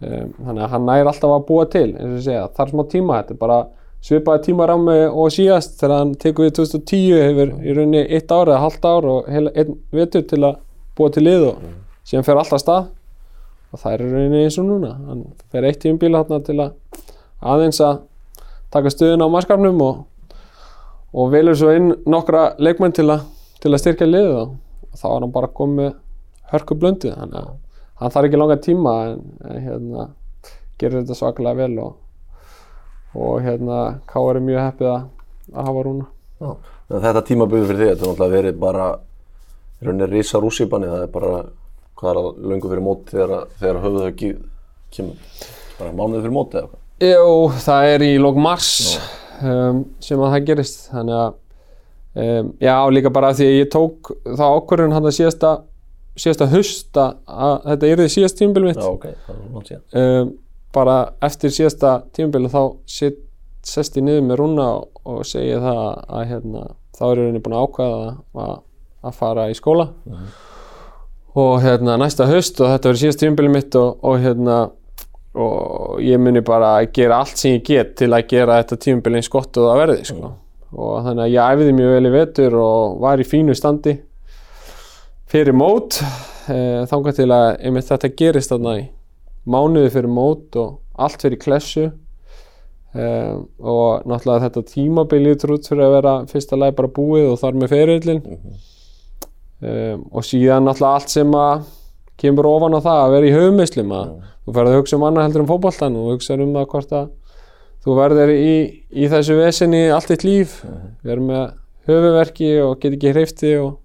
[0.03, 2.71] Um, þannig að hann næri alltaf að búa til, eins og ég segja, það er
[2.73, 3.57] smá tíma, þetta er bara
[4.03, 8.63] svipaði tímarammi og síðast þegar hann tekur við 2010 hefur í rauninni eitt ár eða
[8.65, 10.57] halvt ár og heila einn vetur til að
[10.97, 11.61] búa til lið og
[12.09, 12.89] síðan fer alltaf stað.
[13.71, 15.23] Og það er í rauninni eins og núna hann
[15.53, 16.75] fer eitt tíum bíla hann til að
[17.53, 18.03] aðeins að
[18.75, 20.03] taka stöðun á maskarnum og,
[21.15, 23.23] og velur svo inn nokkra leikmenn til að,
[23.63, 24.55] til að styrkja liðið og
[24.99, 25.93] þá er hann bara komið
[26.51, 27.53] hörku blöndið þannig að
[28.03, 29.19] hann þarf ekki langa tíma en,
[29.63, 30.07] hérna
[30.81, 31.99] gerir þetta svakalega vel og
[33.13, 33.79] og hérna
[34.09, 34.37] K.R.
[34.39, 35.01] er mjög heppið að,
[35.53, 36.05] að hafa rúna.
[36.41, 36.53] Já.
[36.93, 41.11] Þetta tímaböðu fyrir því, þetta er náttúrulega verið bara í rauninni risa rússipanni, það er
[41.13, 41.33] bara
[41.99, 44.31] hvað er að löngu fyrir mót þegar, þegar höfuð þau
[44.97, 45.27] kemur,
[45.77, 46.81] bara mánuði fyrir móti eða hvað?
[47.03, 48.71] Jú, það er í lók mars
[49.41, 51.29] um, sem að það gerist, þannig að
[52.23, 55.53] um, já, líka bara því að ég tók þá ákvörðun hann að síðasta
[56.19, 58.81] síðasta höst að þetta er því síðast tímabil mitt.
[58.81, 59.85] Já, ok, það náttúrulega síðan.
[60.03, 60.33] Um,
[60.73, 62.61] bara eftir síðasta tímabili þá
[63.63, 65.83] sest ég niður með rúna og, og segja það
[66.17, 66.63] að hérna,
[66.97, 67.99] þá er ég búin að ákvæða
[68.45, 68.55] að,
[69.03, 70.31] að fara í skóla mm -hmm.
[71.43, 74.57] og hérna næsta höst og þetta verður síðast tímabili mitt og, og hérna
[75.33, 79.21] og ég muni bara að gera allt sem ég get til að gera þetta tímabili
[79.21, 80.27] eins gott og það verði sko.
[80.27, 80.33] mm.
[80.77, 83.95] og þannig að ég æfiði mjög vel í vetur og var í fínu standi
[85.33, 85.97] fyrir mót
[86.51, 86.55] e,
[86.89, 88.83] þángar til að einmitt þetta gerist þarna í
[89.49, 95.95] mánuði fyrir mót og allt fyrir klessu um, og náttúrulega þetta tímabilið trútt fyrir að
[95.97, 98.61] vera fyrsta lagi bara búið og þar með ferillin mm -hmm.
[99.71, 101.65] um, og síðan náttúrulega allt sem að
[102.21, 104.31] kemur ofan á það að vera í höfumislum að mm.
[104.45, 107.07] þú ferði að hugsa um annað heldur um fókbaltan og hugsa um það hvort að
[107.83, 108.57] þú verður í,
[108.93, 110.89] í þessu vesinni allt eitt líf, mm.
[111.03, 111.45] verður með
[111.89, 113.79] höfuverki og get ekki hrifti og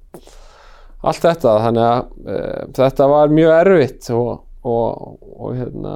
[0.99, 2.39] allt þetta þannig að e,
[2.79, 4.31] þetta var mjög erfitt og
[4.69, 5.95] og, og hérna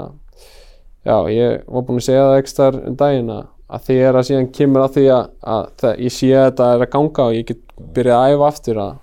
[1.04, 4.50] já, ég var búinn að segja það ekki þar um daginn að, er að síðan
[4.54, 5.24] kemur að því að,
[5.54, 7.64] að það, ég sé að þetta er að ganga og ég get
[7.96, 8.94] byrjað að æfa aftur að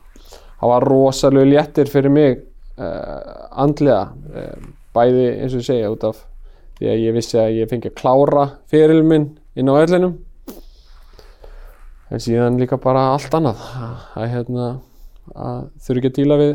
[0.60, 2.40] það var rosalega léttir fyrir mig
[2.80, 3.20] uh,
[3.66, 6.24] andlega uh, bæði eins og segja út af
[6.80, 10.18] því að ég vissi að ég fengi að klára fyrir minn inn á öllinum
[12.10, 13.60] en síðan líka bara allt annað.
[14.18, 14.70] Að, hérna,
[15.36, 16.54] að þurfi ekki að díla við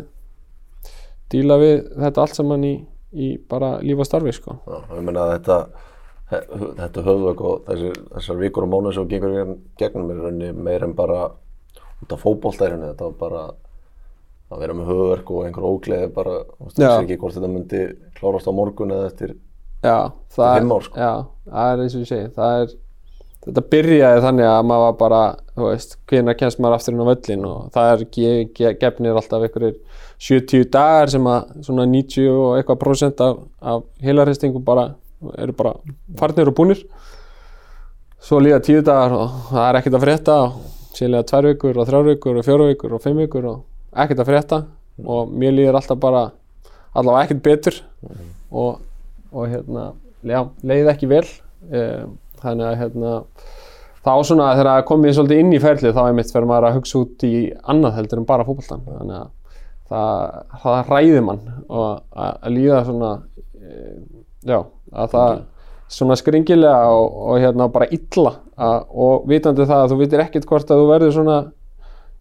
[1.35, 2.75] díla við þetta allt saman í
[3.14, 4.57] í bara líf og starfi sko.
[4.66, 5.59] Já, ég menna að þetta
[6.35, 9.35] þetta höfðvögg og þessar, þessar vikur og mónu sem gengur
[9.79, 11.29] gegnum er rauninni meir en bara
[12.03, 13.43] út af fókbóltærinu þetta var bara
[14.55, 17.83] að vera með höfðverk og einhver ógleði bara, þú veist ekki hvort þetta myndi
[18.18, 19.37] klárast á morgun eða eftir
[19.85, 19.99] já,
[20.35, 20.99] fimm ár sko.
[20.99, 21.12] Já,
[21.51, 22.75] það er eins og ég segi, það er
[23.45, 25.23] þetta byrjaði þannig að maður var bara,
[25.55, 29.79] þú veist, hvernig kemst maður aftur inn á völlin og það er gefnir alltaf einhverjir
[30.25, 34.93] 70 dagar sem að svona 90 og eitthvað prosent af, af heilarhestingum bara
[35.39, 35.75] eru bara
[36.19, 36.81] farnir og búnir.
[38.25, 40.57] Svo líða 10 dagar og það er ekkert að frétta og
[40.97, 44.31] síðan 2 vikur og 3 vikur og 4 vikur og 5 vikur og ekkert að
[44.31, 44.61] frétta
[45.05, 46.25] og mér líður alltaf bara
[46.95, 47.81] allavega ekkert betur.
[48.05, 48.33] Mm.
[48.55, 48.81] og,
[49.33, 49.85] og hérna,
[50.23, 51.81] já, leiði ekki vel e,
[52.45, 53.15] þannig að hérna
[54.05, 56.77] þá svona þegar það komið svolítið inn í ferlið þá er mitt fyrir maður að
[56.79, 57.33] hugsa út í
[57.73, 59.33] annað heldur en bara fólkváltan þannig að
[59.89, 63.11] það, það ræðir mann og að, að líða svona
[63.57, 63.81] e,
[64.45, 64.59] já,
[64.93, 65.43] að það
[65.95, 70.49] svona skringilega og, og hérna bara illa að, og vitandi það að þú vitir ekkert
[70.51, 71.39] hvort að þú verður svona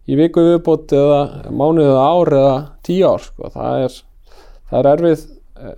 [0.04, 3.50] í viku viðbútt eða mánuð eða ár eða tíu ár sko.
[3.54, 3.98] það er,
[4.70, 5.74] það er erfið e,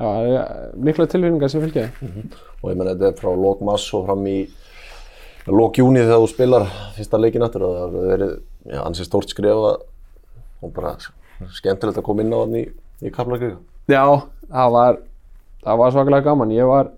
[0.00, 0.44] já,
[0.76, 2.38] mikla tilfinningar sem fylgja mm -hmm.
[2.60, 4.38] Og ég menn þetta er frá lók mass og fram í
[5.50, 8.34] lók júni þegar þú spilar fyrsta leikin aftur og það verið
[8.84, 9.80] ansið stórt skrif að
[10.60, 10.94] og bara
[11.56, 12.64] skemmtilegt að koma inn á hann í,
[13.00, 13.58] í Kaplakrika.
[13.90, 14.04] Já,
[14.50, 14.98] það var,
[15.64, 16.52] það var svakalega gaman.
[16.54, 16.90] Ég var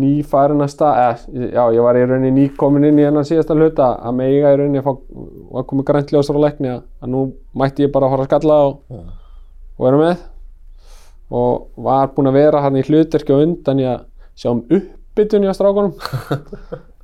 [0.00, 3.88] nýfærin að stað, eða, já, ég var í rauninni nýkomin inn í hennan síðasta hluta
[3.98, 7.24] að meiga í rauninni að koma grænt ljósar á leikni að nú
[7.58, 9.00] mætti ég bara að fara að skalla og, ja.
[9.74, 10.22] og vera með
[11.40, 14.06] og var búinn að vera hann í hlutverki og undan ég að
[14.40, 15.92] sjá um uppbytun í að strákunum.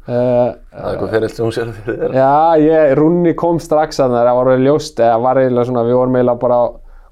[0.07, 2.16] Uh, það er eitthvað fyrir sem hún sér fyrir þér.
[2.16, 6.18] Já, ég, Rúni kom strax að það var ljóst, eða var eiginlega svona við vorum
[6.18, 6.61] eiginlega bara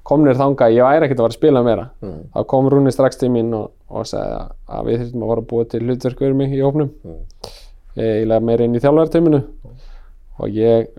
[0.05, 1.85] komnir þanga ég væri ekkert að fara að spila meira.
[2.05, 2.17] Mm.
[2.33, 5.69] þá kom Rúni strax til mín og, og segði að við þurftum að að búa
[5.71, 7.23] til hlutverk fyrir mig í hófnum mm.
[7.97, 9.41] eiginlega meira inn í þjálfarteiminu
[10.35, 10.91] og ég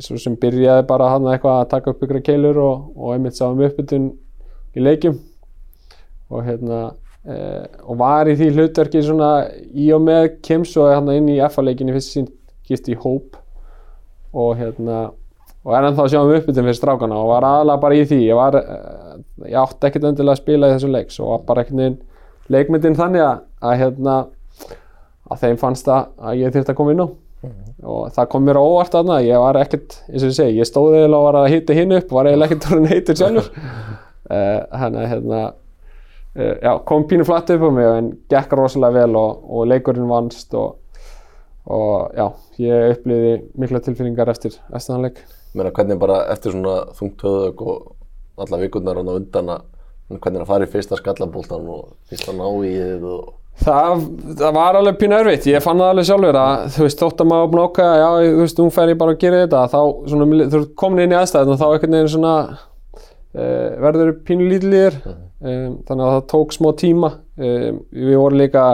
[0.00, 3.60] svo sem byrjaði bara hann eitthvað að taka upp ykkur keilur og, og einmitt sáum
[3.64, 4.10] uppbytun
[4.76, 5.16] í leikjum.
[6.30, 6.80] Og hérna
[7.26, 7.36] e,
[7.84, 9.30] og var í því hlutverki svona
[9.74, 12.28] í og með Kims og hann inn í FA-leikinni fyrst sín
[12.68, 13.38] gift í hóp
[14.30, 15.08] og hérna
[15.60, 18.20] og er ennþá að sjá um uppbytun fyrir strákana og var aðalega bara í því.
[18.30, 19.16] Ég var, eh,
[19.50, 21.98] ég átti ekkert endilega að spila í þessu leik svo var bara ekkert neginn
[22.50, 24.14] leikmyndin þannig að, að hérna
[25.30, 27.08] að þeim fannst það að ég þurfti að koma inn á.
[27.90, 31.04] Og það kom mér óvart aðna ég var ekkert, eins og ég segi, ég stóði
[31.06, 33.50] eða og var að hitta hinn upp, var eiginlega ekkert orðin heitur sjálfur.
[34.30, 35.54] Uh, hérna uh,
[36.34, 40.54] já, kom pínu flatt upp á mig en gekk rosalega vel og, og leikurinn vannst
[40.54, 40.76] og,
[41.66, 42.26] og já,
[42.62, 45.24] ég upplýði mikla tilfinningar eftir þann leik
[45.54, 47.80] Meina, hvernig bara eftir svona þungt höfðug og
[48.40, 49.68] alla vikurnar á undan að
[50.10, 54.04] hvernig að fara í fyrsta skallabóltan og fyrsta ná í þið og Það,
[54.40, 57.26] það var alveg pínu erfitt, ég fann það alveg sjálfur að þú veist, þótt að
[57.28, 59.80] maður búin ákveða, já, þú veist, nú fer ég bara að gera þetta, þá
[60.12, 64.96] svona, þú komin inn í aðstæðin og þá einhvern veginn svona uh, verður pínu lítilegir,
[65.40, 68.66] um, þannig að það tók smá tíma, um, við vorum líka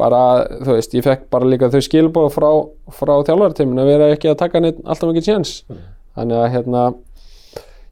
[0.00, 0.22] bara,
[0.64, 2.50] þú veist, ég fekk bara líka þau skilbóð frá,
[2.96, 5.56] frá þjálfartímin að vera ekki að taka neitt alltaf mikið tjens,
[6.16, 6.84] þannig að hérna,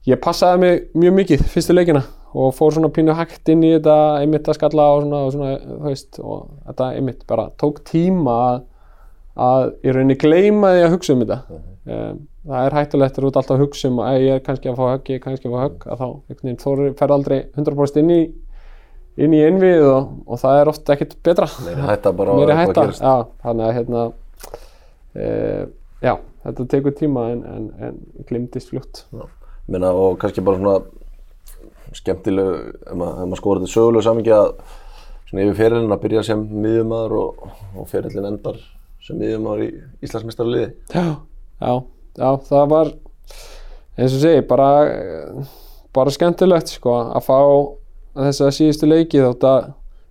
[0.08, 2.06] ég passaði mig mjög mikið fyrstu leikina
[2.36, 5.52] og fór svona pínu hægt inn í þetta einmitt að skalla og svona, og svona
[5.58, 8.58] þú veist, og þetta einmitt bara tók tíma að,
[9.48, 11.38] að í rauninni gleyma því að hugsa um þetta.
[11.88, 14.70] Um, það er hættulegt að þú ert alltaf að hugsa um að ég er kannski
[14.70, 16.08] að fá högg, ég er kannski að fá högg að þá,
[16.64, 18.20] þú fer aldrei 100% inn í
[19.18, 21.48] inn í innvið og, og það er ofta ekkert betra.
[21.66, 24.04] Meiri hætta bara á meiri eitthvað hætta, já, þannig að hérna
[25.18, 25.26] e,
[26.06, 26.12] já,
[26.44, 29.02] þetta tekur tíma en, en, en glimtist fljótt.
[29.68, 32.52] Meina, og kannski bara svona skemmtileg
[32.84, 34.48] ef maður, maður skoður þetta sögulegu samingi að
[35.28, 38.60] svona yfir ferilin að byrja sem miðjumæður og, og ferilin endar
[39.04, 39.68] sem miðjumæður í
[40.04, 41.04] Íslandsmeistarliði Já,
[41.64, 41.72] já,
[42.18, 42.92] já, það var
[43.98, 44.70] eins og segi, bara
[45.96, 47.38] bara skemmtilegt sko að fá
[48.18, 49.68] þessa síðustu leiki þótt að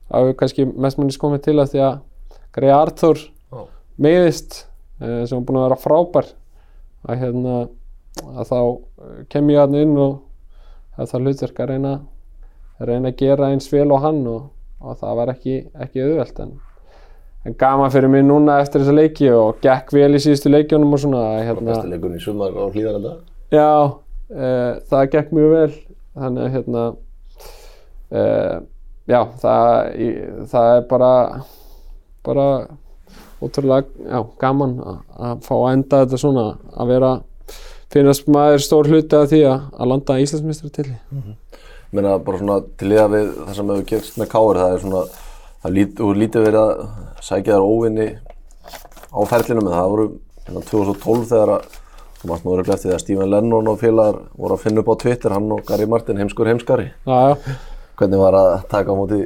[0.08, 1.98] það hefur kannski mest mannis komið til að því að
[2.58, 3.64] Grey Arthur Já.
[4.02, 4.62] meiðist
[5.02, 6.30] eh, sem var búin að vera frábær
[7.08, 7.58] að hérna
[8.34, 10.22] að þá eh, kem ég hann inn og
[10.96, 11.94] það er það hlutverk að reyna
[12.78, 14.48] að reyna að gera eins vel og hann og,
[14.82, 16.56] og það var ekki, ekki auðvelt en
[17.56, 21.24] gaman fyrir mig núna eftir þessa leiki og gekk vel í síðustu leikjónum og svona
[21.40, 23.14] hérna, besti leikurinn í sumar á hlýðarenda
[23.54, 25.70] Já, uh, það gekk mjög vel
[26.18, 26.84] þannig að hérna
[28.12, 28.58] uh,
[29.08, 30.10] já, það, í,
[30.52, 31.14] það er bara
[32.28, 32.48] bara
[33.44, 37.12] ótrúlega já, gaman að, að fá að enda þetta svona að vera
[37.94, 40.90] finnast maður stór hluti af því að, landa Íslandsmeistrar til
[41.96, 45.04] Meina bara svona til liða við það sem hefur gerst með Káur það er svona
[45.68, 46.86] það úr lítið verið að
[47.28, 48.08] sækja þær óvinni
[49.12, 50.08] á ferlinum en það voru
[50.48, 51.78] hérna 2012 þegar að
[52.18, 54.92] þú mást nú verið eftir því að Stephen Lennon og félagar voru að finna upp
[54.94, 56.90] á Twitter hann og Gary Martin heimskur heimskari.
[57.06, 57.58] Já, já,
[58.00, 59.22] hvernig var að taka á móti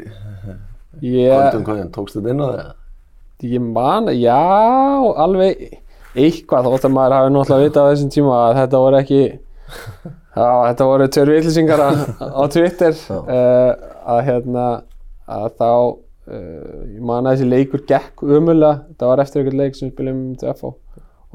[1.00, 2.72] kvöldum kvöldin, tókst þetta inn á það?
[3.42, 4.38] ég man, já,
[5.18, 5.64] alveg
[6.12, 9.22] eitthvað þótt að maður hafi náttúrulega vitað á þessum tíma að þetta voru ekki
[10.36, 11.90] já, þetta voru tveir vitlisingar á
[12.22, 13.72] á Twitter uh,
[14.14, 14.66] að hérna
[15.32, 15.72] að þá
[16.28, 19.94] uh, ég man að þessi leikur gekk umulega þetta var eftir einhvern leik sem við
[19.96, 20.74] spilum til FH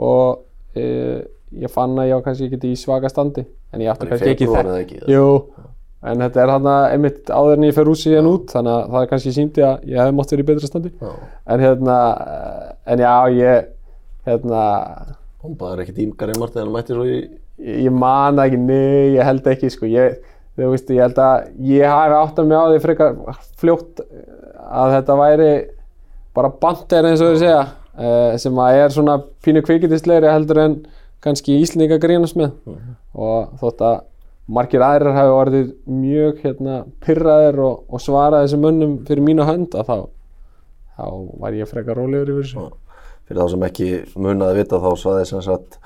[0.07, 0.43] og
[0.81, 1.21] uh,
[1.57, 4.51] ég fann að ég var kannski ekki í svaka standi en ég í kannski ekki
[4.51, 5.01] eða ekki?
[5.13, 5.29] Jú,
[6.07, 9.01] en þetta er hann einmitt áður en ég fer úr síðan út þannig að það
[9.03, 10.93] er kannski síndi að ég hef mátt verið í betra standi.
[11.01, 11.13] Já.
[11.55, 11.99] en hérna
[12.87, 13.73] en já ég
[14.27, 14.63] hérna
[15.47, 17.19] Bombaður ekkert Gary Martin en hann mætti svo í
[17.57, 20.19] ég man það ekki, nei, ég held ekki sko, ég,
[20.59, 24.03] þú veist, ég held að ég hafi átt að mig á því frekar fljótt
[24.67, 25.51] að þetta væri
[26.37, 30.77] bara bandir eins og þau segja uh, sem að er svona pínu kvikindisleiri heldur en
[31.25, 32.53] kannski Íslendinga grínast með.
[33.17, 33.97] Og þótt að
[34.47, 39.75] margir aðrir hafi orðið mjög hérna pyrraðir og, og svaraði þessum mönnum fyrir mína hönd
[39.75, 39.97] að þá
[40.97, 41.07] þá
[41.43, 42.67] var ég frekar rólegur yfir þessu.
[43.27, 43.89] Fyrir þá sem ekki
[44.23, 45.81] munaði vita þá svaði sem sagt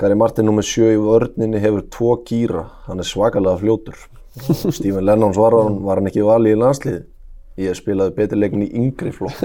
[0.00, 0.64] Gary Martin nr.
[0.64, 4.00] 7 í vörninni hefur tvo gýra hann er svakalega fljótur.
[4.76, 7.04] Stephen Lennon svarar hann var hann ekki vali í landsliði
[7.60, 9.38] ég spilaði betur leikin í yngri flokk.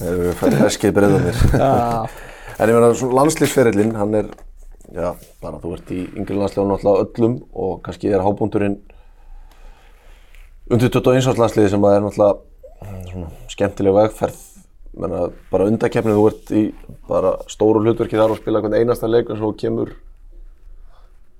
[0.00, 1.40] Við færum eskið breyðanir
[2.60, 4.28] en ég meina svona landslýsferillin hann er
[4.92, 8.76] já, bara þú ert í yngri landsliðan náttúrulega öllum og kannski er hábúndurinn
[10.70, 12.36] undir 21 árs landsliði sem að er náttúrulega
[12.84, 14.46] mm, svona skemmtileg vegferð.
[15.00, 16.64] Menna bara undakefnið þú ert í
[17.08, 19.94] bara stóru hlutverki þar og spila hvern einasta leik en svo kemur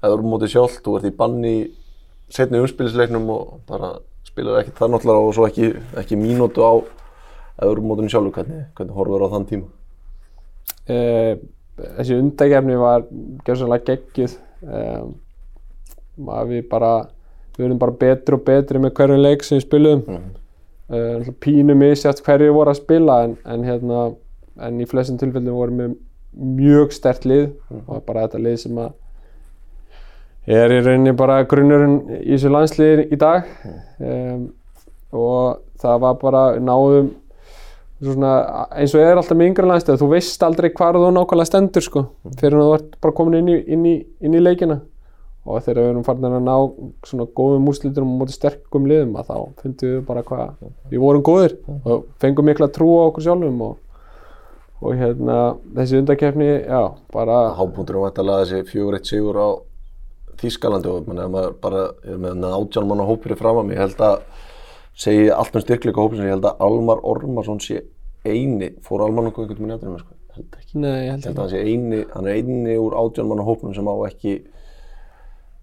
[0.01, 1.64] eða úr mótið sjálft, þú ert í banni í
[2.33, 3.99] setni umspilisleiknum og bara
[4.29, 6.73] spilar ekki það náttúrulega og svo ekki, ekki mínútu á
[7.61, 9.66] eða úr mótinu sjálfu, hvernig, hvernig horfur á þann tíma?
[10.91, 11.33] uh,
[11.97, 13.07] þessi undakefni var
[13.47, 15.14] gjörsanlega geggjuð um,
[16.37, 16.93] að við bara
[17.57, 20.29] við verðum bara betri og betri með hverjum leik sem við spilum mm.
[20.97, 24.11] uh, pínu misjátt hverju voru að spila en, en hérna
[24.61, 25.99] en í flestum tilfellum vorum við
[26.61, 27.85] mjög stert lið Mhm.
[27.89, 28.93] og bara þetta lið sem að
[30.49, 33.49] er í rauninni bara grunnurinn í þessu landsliði í dag.
[34.01, 34.47] Um,
[35.12, 37.11] og það var bara náðum
[38.01, 38.36] svona,
[38.72, 42.05] eins og er alltaf með yngra landslið þú veist aldrei hvar þú nákvæmlega stendur sko,
[42.41, 44.80] fyrir að þú ert bara komin inn í, inn í, inn í leikina.
[45.49, 46.57] Og þegar við erum farin að ná
[47.09, 50.51] svona góðum úslitum og móti sterkum liðum að þá fundum við bara hvað
[50.91, 53.78] við vorum góðir og fengum mikla trú á okkur sjálfum og,
[54.84, 55.38] og hérna
[55.78, 56.82] þessi undakefni, já,
[57.16, 59.49] bara Hápunktur er vantalega þessi fjögur eitt sigur á
[60.41, 63.76] Þískalandi og mann, maður bara er með átján manna hópir í fram að mig.
[63.76, 64.22] Ég held að
[65.01, 67.82] segi allt um styrkleika hópin sem ég held að Almar Ormarsson sé
[68.24, 70.78] eini, fór Almar nokkuð einhvern veginn nefnir með sko, ég held ekki.
[70.78, 73.28] Nei, ég Ég held held ekki að hann sé eini, hann er eini úr átján
[73.30, 74.34] manna hópnum sem á ekki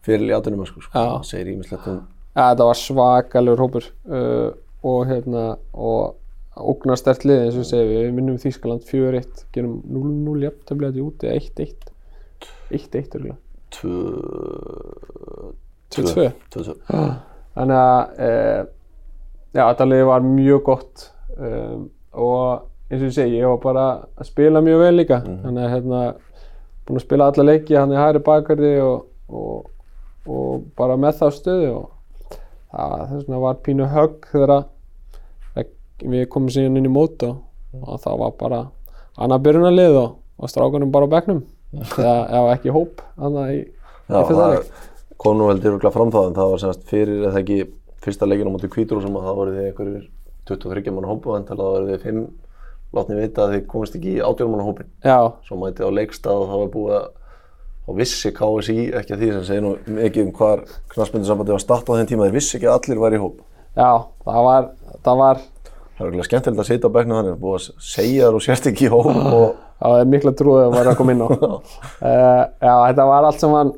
[0.07, 0.93] fyrir í átjánum sko, sko.
[0.95, 2.05] Það segir ímislegt um
[2.37, 4.49] Ja, þetta var svakalegur hópur uh,
[4.85, 6.17] og hérna og
[6.57, 11.01] ógnar stert lið eins og við segjum við minnum Þýskaland 4-1 gerum 0-0 jafntöflega þetta
[11.01, 11.89] í úti 1-1
[12.77, 13.37] 1-1 örgulega
[15.97, 16.29] tvö...
[16.53, 17.03] 2-2 Tvö, tvö.
[17.57, 18.63] þannig að uh,
[19.57, 23.85] já, þetta lið var mjög gott um, og eins og ég segi, ég var bara
[24.15, 25.19] að spila mjög vel líka.
[25.43, 26.01] Þannig að hérna
[26.87, 29.67] búin að spila alla leiki hann í hæri bakverði og, og,
[30.31, 32.37] og bara með þá stöðu og
[32.71, 34.55] það þess vegna var pínu högg þegar
[35.97, 37.39] við komum síðan inn í mót og,
[37.81, 38.59] og það var bara
[39.17, 41.41] annað byrjunarlið og, og strákunum bara á bekknum.
[41.97, 44.69] Eða, ekki hóp annað í, í fyrsta það leik
[45.25, 47.59] nú heldur örugglega fram það en það var semast fyrir eða ekki
[48.05, 50.09] fyrsta leikinn á móti kvítur sem að það voru þið einhverjir
[50.47, 52.25] 23 manna hópu en að það voru þið 5
[52.97, 56.43] látni vita að þið komist ekki í 18 manna hópin já, svo mæti á leikstað
[56.43, 57.07] og það var búið að
[57.87, 61.95] þá vissi KSI ekki að því sem segir nú mikið um hvar knarsmyndisambandi var startað
[61.95, 62.25] á þeim tíma.
[62.27, 63.37] Þeir vissi ekki að allir væri í hóp.
[63.77, 63.91] Já,
[64.27, 64.67] það var
[65.05, 65.39] það var,
[65.71, 68.67] það er örugglega skemmtilegt að sitja á bekknu þannig búið að segja þér og sérst
[68.71, 69.07] ekki í hóp
[69.37, 69.47] og
[69.79, 71.27] það var mikla trúið að maður að koma inn á.
[71.31, 73.73] Uh, já, þetta var allt saman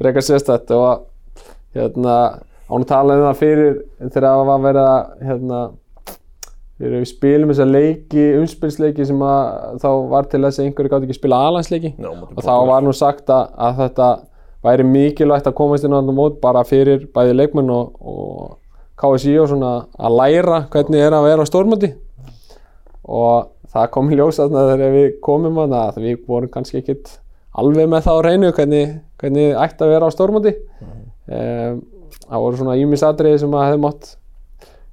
[0.00, 1.04] frekar sérstætt og
[1.76, 2.16] hérna,
[2.70, 5.60] án að tala um það fyrir þegar það var verið að hérna,
[6.80, 11.06] þegar við spilum þessa leiki, umspilsleiki sem að þá var til þess að einhverju gátt
[11.06, 14.10] ekki spila alansleiki Já, á móti og þá var nú sagt að, að þetta
[14.64, 18.58] væri mikilvægt að komast inn á þetta mót bara fyrir bæði leikmenn og, og
[19.00, 21.94] KSI og svona að læra hvernig er að vera á stórmöndi
[23.08, 27.14] og það kom í ljós þarna þegar við komum að að við vorum kannski ekkit
[27.60, 30.54] alveg með það á reynu hvernig, hvernig ætti að vera á stórmóti.
[31.30, 31.82] Um,
[32.26, 34.14] það voru svona ímisatriði sem að hefði mátt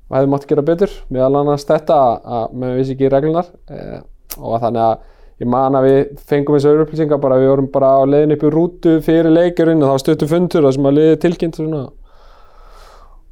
[0.07, 1.97] hefði mátt gera betur meðal annars þetta
[2.38, 4.03] að með vissi ekki reglunar um,
[4.38, 4.97] og þannig að
[5.43, 5.97] ég man að við
[6.30, 9.89] fengum þessu upplýsingar bara við vorum bara á leiðin upp í rútu fyrir leikjurinn og
[9.89, 11.82] það var stuttu fundur það sem að leiði tilkynnt svona.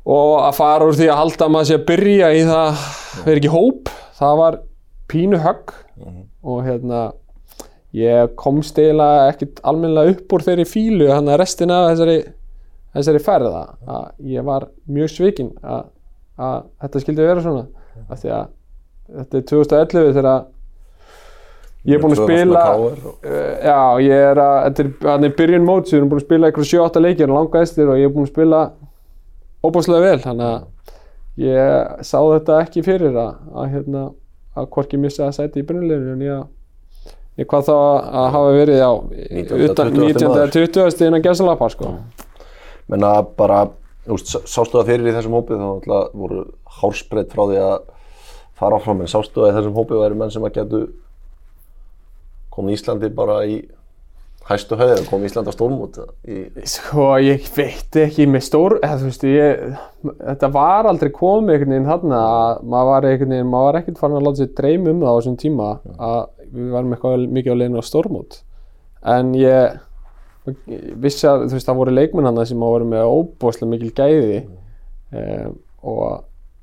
[0.05, 2.83] Og að fara úr því að halda að maður sé að byrja í það
[3.25, 4.59] verið ekki hóp það var
[5.09, 5.73] pínu högg
[6.45, 7.01] og hérna
[7.95, 12.17] ég komst eiginlega ekkert almennilega upp úr þeirri fílu þannig að restina af þessari,
[12.97, 13.63] þessari ferða
[13.95, 15.87] að ég var mjög svikinn að,
[16.35, 17.65] að þetta skildi vera svona.
[18.09, 18.45] Af því að
[19.15, 20.29] þetta er 2011 þegar
[21.85, 22.65] ég er búinn að spila
[23.25, 26.49] Uh, já, ég er að, þetta er, er byrjun móts, við erum búin að spila
[26.49, 28.59] eitthvað 7-8 leikir og langa eftir og ég er búin að spila
[29.65, 34.03] óbúslega vel, þannig að ég sá þetta ekki fyrir að, að hérna,
[34.55, 36.45] að hvorki missa að sæti í byrjunleginu en ég,
[37.39, 39.63] ég hvað þá að hafa verið á 19.
[39.69, 40.05] utan 20.
[40.05, 40.29] 19.
[40.31, 40.53] maður.
[40.55, 41.07] 20.
[41.09, 41.95] innan gæsalappa, sko.
[42.91, 43.65] menna bara,
[44.07, 46.43] sástu það fyrir í þessum hópi þá náttúrulega voru
[46.79, 47.77] hársbreytt frá því að
[48.55, 50.83] fara áfram en sástu það í þessum hópi væri menn sem að getu
[52.55, 53.57] komið Íslandi bara í
[54.45, 59.09] hæstu höfði eða komið Íslandi á stórmót í, Sko, ég veit ekki með stór, þú
[59.09, 59.63] veist, ég,
[60.13, 63.09] þetta var aldrei komið einhvern veginn þarna að maður var
[63.81, 66.19] ekkert farin að láta sér dreym um það á þessum tíma að
[66.55, 68.39] við varum eitthvað mikið á leiðinu á stórmót.
[69.15, 69.79] En ég,
[71.01, 75.57] vissi að, þú veist, það voru leikmenn hann sem voru með óbúslega mikil gæði um,
[75.85, 76.05] og,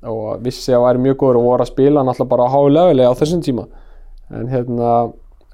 [0.07, 3.13] og vissi að væri mjög góður og voru að spila náttúrulega bara á leveli á
[3.19, 3.67] þessum tíma.
[4.33, 4.95] En hérna,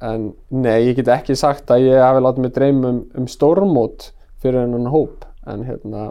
[0.05, 4.11] en nei, ég get ekki sagt að ég hafi látið mig dreyma um, um stórmót
[4.39, 6.09] fyrir hennan hóp en hérna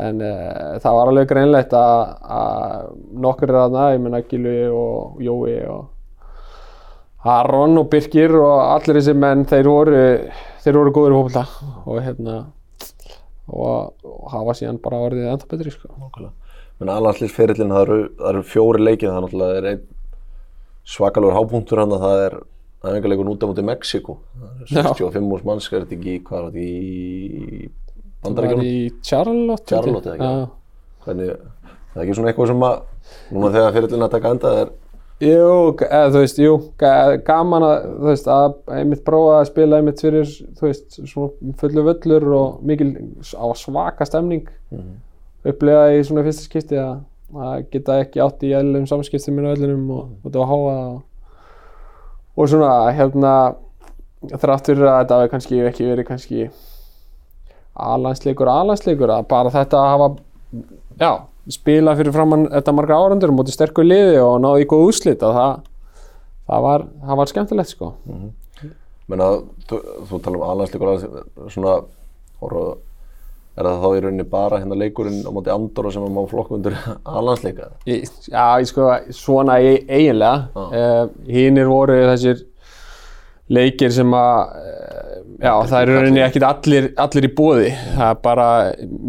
[0.00, 2.90] en uh, það var alveg greinlegt að, að
[3.24, 5.88] nokkur er aðna, ég menna Gilvi og Jói og
[7.28, 10.04] Aron og Birkir og allir þessi menn þeir voru,
[10.64, 11.42] þeir voru góður í hópulta
[11.84, 12.36] og hérna
[13.50, 15.90] og, og hafa síðan bara orðið ennþá betri sko.
[16.80, 19.82] menna alhanslýsferillin það eru, það eru fjóri leikið það náttúrulega er einn
[20.88, 22.38] svakalur hápunktur hann að það er
[22.80, 24.16] æfingarleikun út á móti Mexiko.
[24.70, 24.80] Já.
[24.88, 27.70] 65 úrs manns, er þetta ekki, hvað er þetta í
[28.20, 29.64] Það var í Charlotte.
[29.68, 30.28] Charlotte, eða ekki?
[30.28, 30.96] Já.
[31.04, 31.30] Hvernig,
[31.92, 32.80] það er ekki svona eitthvað sem að,
[33.32, 34.72] núna þegar fyrirlin að taka enda er,
[35.20, 39.76] Jú, eða þú veist, jú, ga- gaman að, þú veist, að einmitt prófa að spila
[39.76, 42.88] einmitt fyrir, þú veist, svona fullu völlur og mikil
[43.36, 44.94] á svaka stemning Mhm.
[45.44, 47.02] upplega í svona fyrsta skipti að,
[47.36, 51.02] að geta ekki átt í eðlum samskiptum minna völlunum og, þetta var háa og,
[52.38, 53.34] og svona, hérna,
[54.24, 56.50] þrátt fyrir að þetta hafi kannski ekki verið kannski
[57.76, 60.08] alansleikur, alansleikur, að bara þetta að hafa,
[61.00, 61.12] já,
[61.48, 65.34] spila fyrir framann þetta marga árandur mútið sterkur liði og náði í góð úslit að
[65.38, 65.56] það,
[66.50, 67.92] það, var, það var skemmtilegt sko.
[69.10, 69.30] menna,
[69.70, 69.78] þú,
[70.10, 71.72] þú tala um alhansleikur, svona,
[72.42, 72.64] horfa,
[73.58, 76.76] er það þá í rauninni bara hérna leikurinn á móti Andorra sem að má flokkmundur
[77.18, 77.70] alhansleika?
[77.90, 78.86] Í- Já, ég sko,
[79.16, 80.46] svona e eiginlega.
[80.54, 82.44] Uh, Hínir voru þessir
[83.50, 85.09] leikir sem að, uh,
[85.40, 87.70] já, það er í rauninni ekkit allir, allir í bóði.
[87.96, 88.48] Það er bara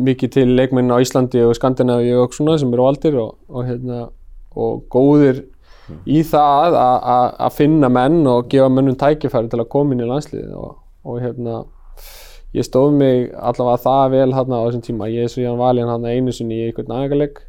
[0.09, 4.01] mikið til leikmenn á Íslandi og Skandinavíu og svona sem eru valdir og, og, hérna,
[4.55, 5.43] og góðir
[6.07, 10.53] í það að- finna menn og gefa mennum tækifæri til að koma inn í landsliðið
[10.55, 10.75] og,
[11.05, 11.63] og hérna,
[12.55, 15.09] ég stóð mig allavega það vel hérna á þessum tíma.
[15.11, 17.41] Ég er svo ég valin hérna einu sinni í einhvern nægarleik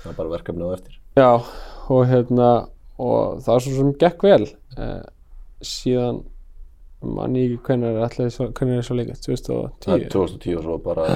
[0.00, 0.94] Það er bara verkefni á eftir.
[1.20, 1.30] Já,
[1.92, 2.50] og hérna
[3.00, 4.46] og það er svo sem gekk vel
[4.80, 5.02] eh,
[5.64, 6.22] síðan
[7.00, 10.56] mann ég ekki hvernig er allir svo, hvernig er svo leikast, Það er 2010 2010
[10.58, 11.06] og svo bara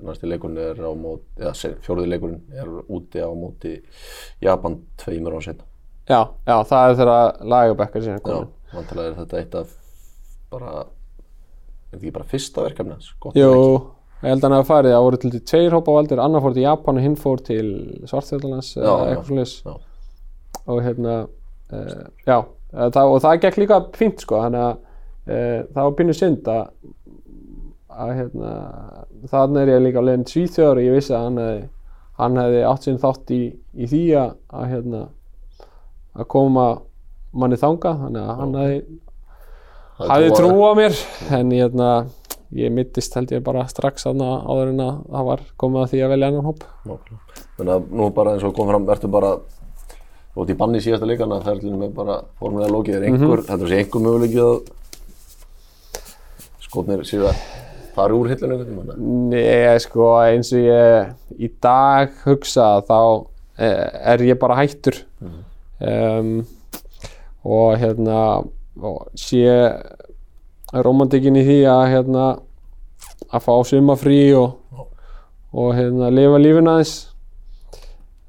[0.00, 3.74] næsti leikurinn er á móti, eða fjóruði leikurinn er úti á móti
[4.40, 5.66] Japan tveimur á setna.
[6.04, 7.18] Já, já, það er þeirra
[7.48, 8.38] lagabekkar síðan Já,
[8.74, 9.76] vantilega er þetta eitt af
[10.52, 12.98] bara, er þetta ekki bara fyrsta verkefni
[13.38, 13.52] Jú,
[14.20, 16.56] ég held að hann hafa farið, það voru til því tveir hópa valdir, annar fór
[16.56, 17.70] til Japan og hinn fór til
[19.64, 19.74] já.
[20.64, 21.16] og hérna,
[21.72, 24.83] uh, já eh, það, og það gekk líka fínt sko þannig að
[25.24, 26.64] það var pínu synd að
[27.94, 28.52] að hérna
[29.30, 31.62] þannig er ég líka á leiðin Svíþjóður og ég vissi að hann hefði,
[32.18, 35.02] hann hefði átt sinn þátt í, í því að, að hérna
[36.14, 36.66] að koma
[37.34, 38.04] manni þangað.
[38.04, 38.82] Þannig að hann hefði,
[39.94, 41.00] Það er hafði trú á trú á mér.
[41.38, 41.90] En ég, hérna,
[42.54, 46.04] ég mittist held ég bara strax þarna áður en að það var komið að því
[46.04, 46.64] að velja annan hóp.
[47.58, 49.36] Þannig að nú bara eins og kom fram, ertu bara
[50.34, 54.02] út í banni síðasta leikana, ferðlunum er bara formulega lokið, er einhver, þetta sé einhver
[54.02, 54.72] möguleikið að
[56.74, 57.38] skotnir séu að
[57.94, 59.06] fara úr hillinu einhvern tímann?
[59.30, 62.98] Nei, sko, eins og ég í dag hugsa þá
[63.62, 65.04] eh, er ég bara hættur.
[65.84, 66.42] Um,
[67.44, 68.18] og hérna
[68.74, 69.46] og sé
[70.74, 72.26] romantikin í því að hérna
[73.30, 74.56] að fá sumafrí og,
[75.54, 76.94] og hérna lifa lífin aðeins.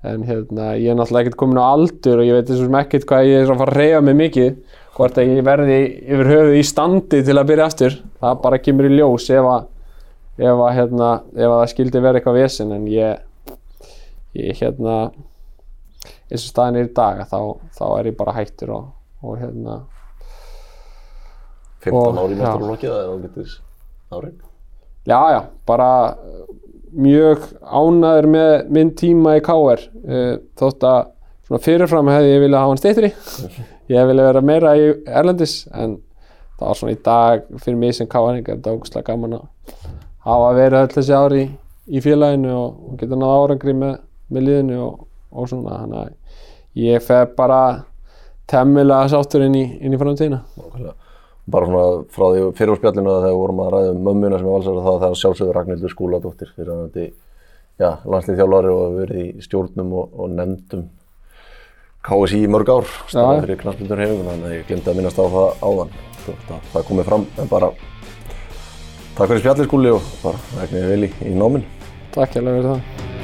[0.06, 3.30] En hérna ég er náttúrulega ekkert komin á aldur og ég veit þessum ekkert hvað
[3.32, 4.52] ég er að fara að reyja mig mikið
[4.96, 8.88] hvort að ég verði yfir höfuð í standi til að byrja aftur það bara kemur
[8.90, 9.66] í ljós ef að
[10.36, 13.20] ef að, hérna, ef að það skildi vera eitthvað vesen en ég,
[14.36, 14.96] ég hérna
[16.26, 17.38] eins og staðin er í dag þá,
[17.78, 18.88] þá er ég bara hættur og,
[19.24, 19.78] og hérna
[21.86, 22.36] 15 Og- ári
[22.66, 23.56] lokið, það er ágættis
[24.12, 24.38] árin.
[25.06, 25.90] já já, bara
[26.96, 31.02] mjög ánæður með minn tíma í KR uh, þótt að
[31.46, 33.12] svona fyrirfram hefði ég viljað hafa hann steytri
[33.92, 36.00] ég hef viljað vera meira í Erlendis en
[36.56, 39.48] það var svona í dag fyrir mig sem KR-ing er þetta ógustlega gaman að
[40.26, 41.50] hafa verið öll þessi ári í,
[41.98, 43.98] í félaginu og, og geta náða árangri með,
[44.32, 45.04] með liðinu og,
[45.36, 47.60] og svona þannig að ég fef bara
[48.50, 50.42] temmilega sáttur inn í, inn í framtíðina.
[51.52, 54.40] Bara svona frá því fyrir á spjallinu að þegar við vorum að ræða um mömmuna
[54.40, 59.00] sem er valsar það það er sjálfsögur Ragnhildur Skúladóttir fyrir hann þetta landslið þjálfari og
[59.02, 60.86] verið í stjórnum og, og nefndum
[62.06, 65.26] KSI í mörg ár, staðan fyrir knaspindur hefinguna, þannig að ég glemdi að minnast á
[65.26, 65.96] það áðan.
[66.22, 67.72] Svo, það, það komið fram, en bara
[69.16, 71.68] takk fyrir spjallið skúli og bara vegna vel í, í náminn.
[72.14, 73.15] Takk hjá fyrir það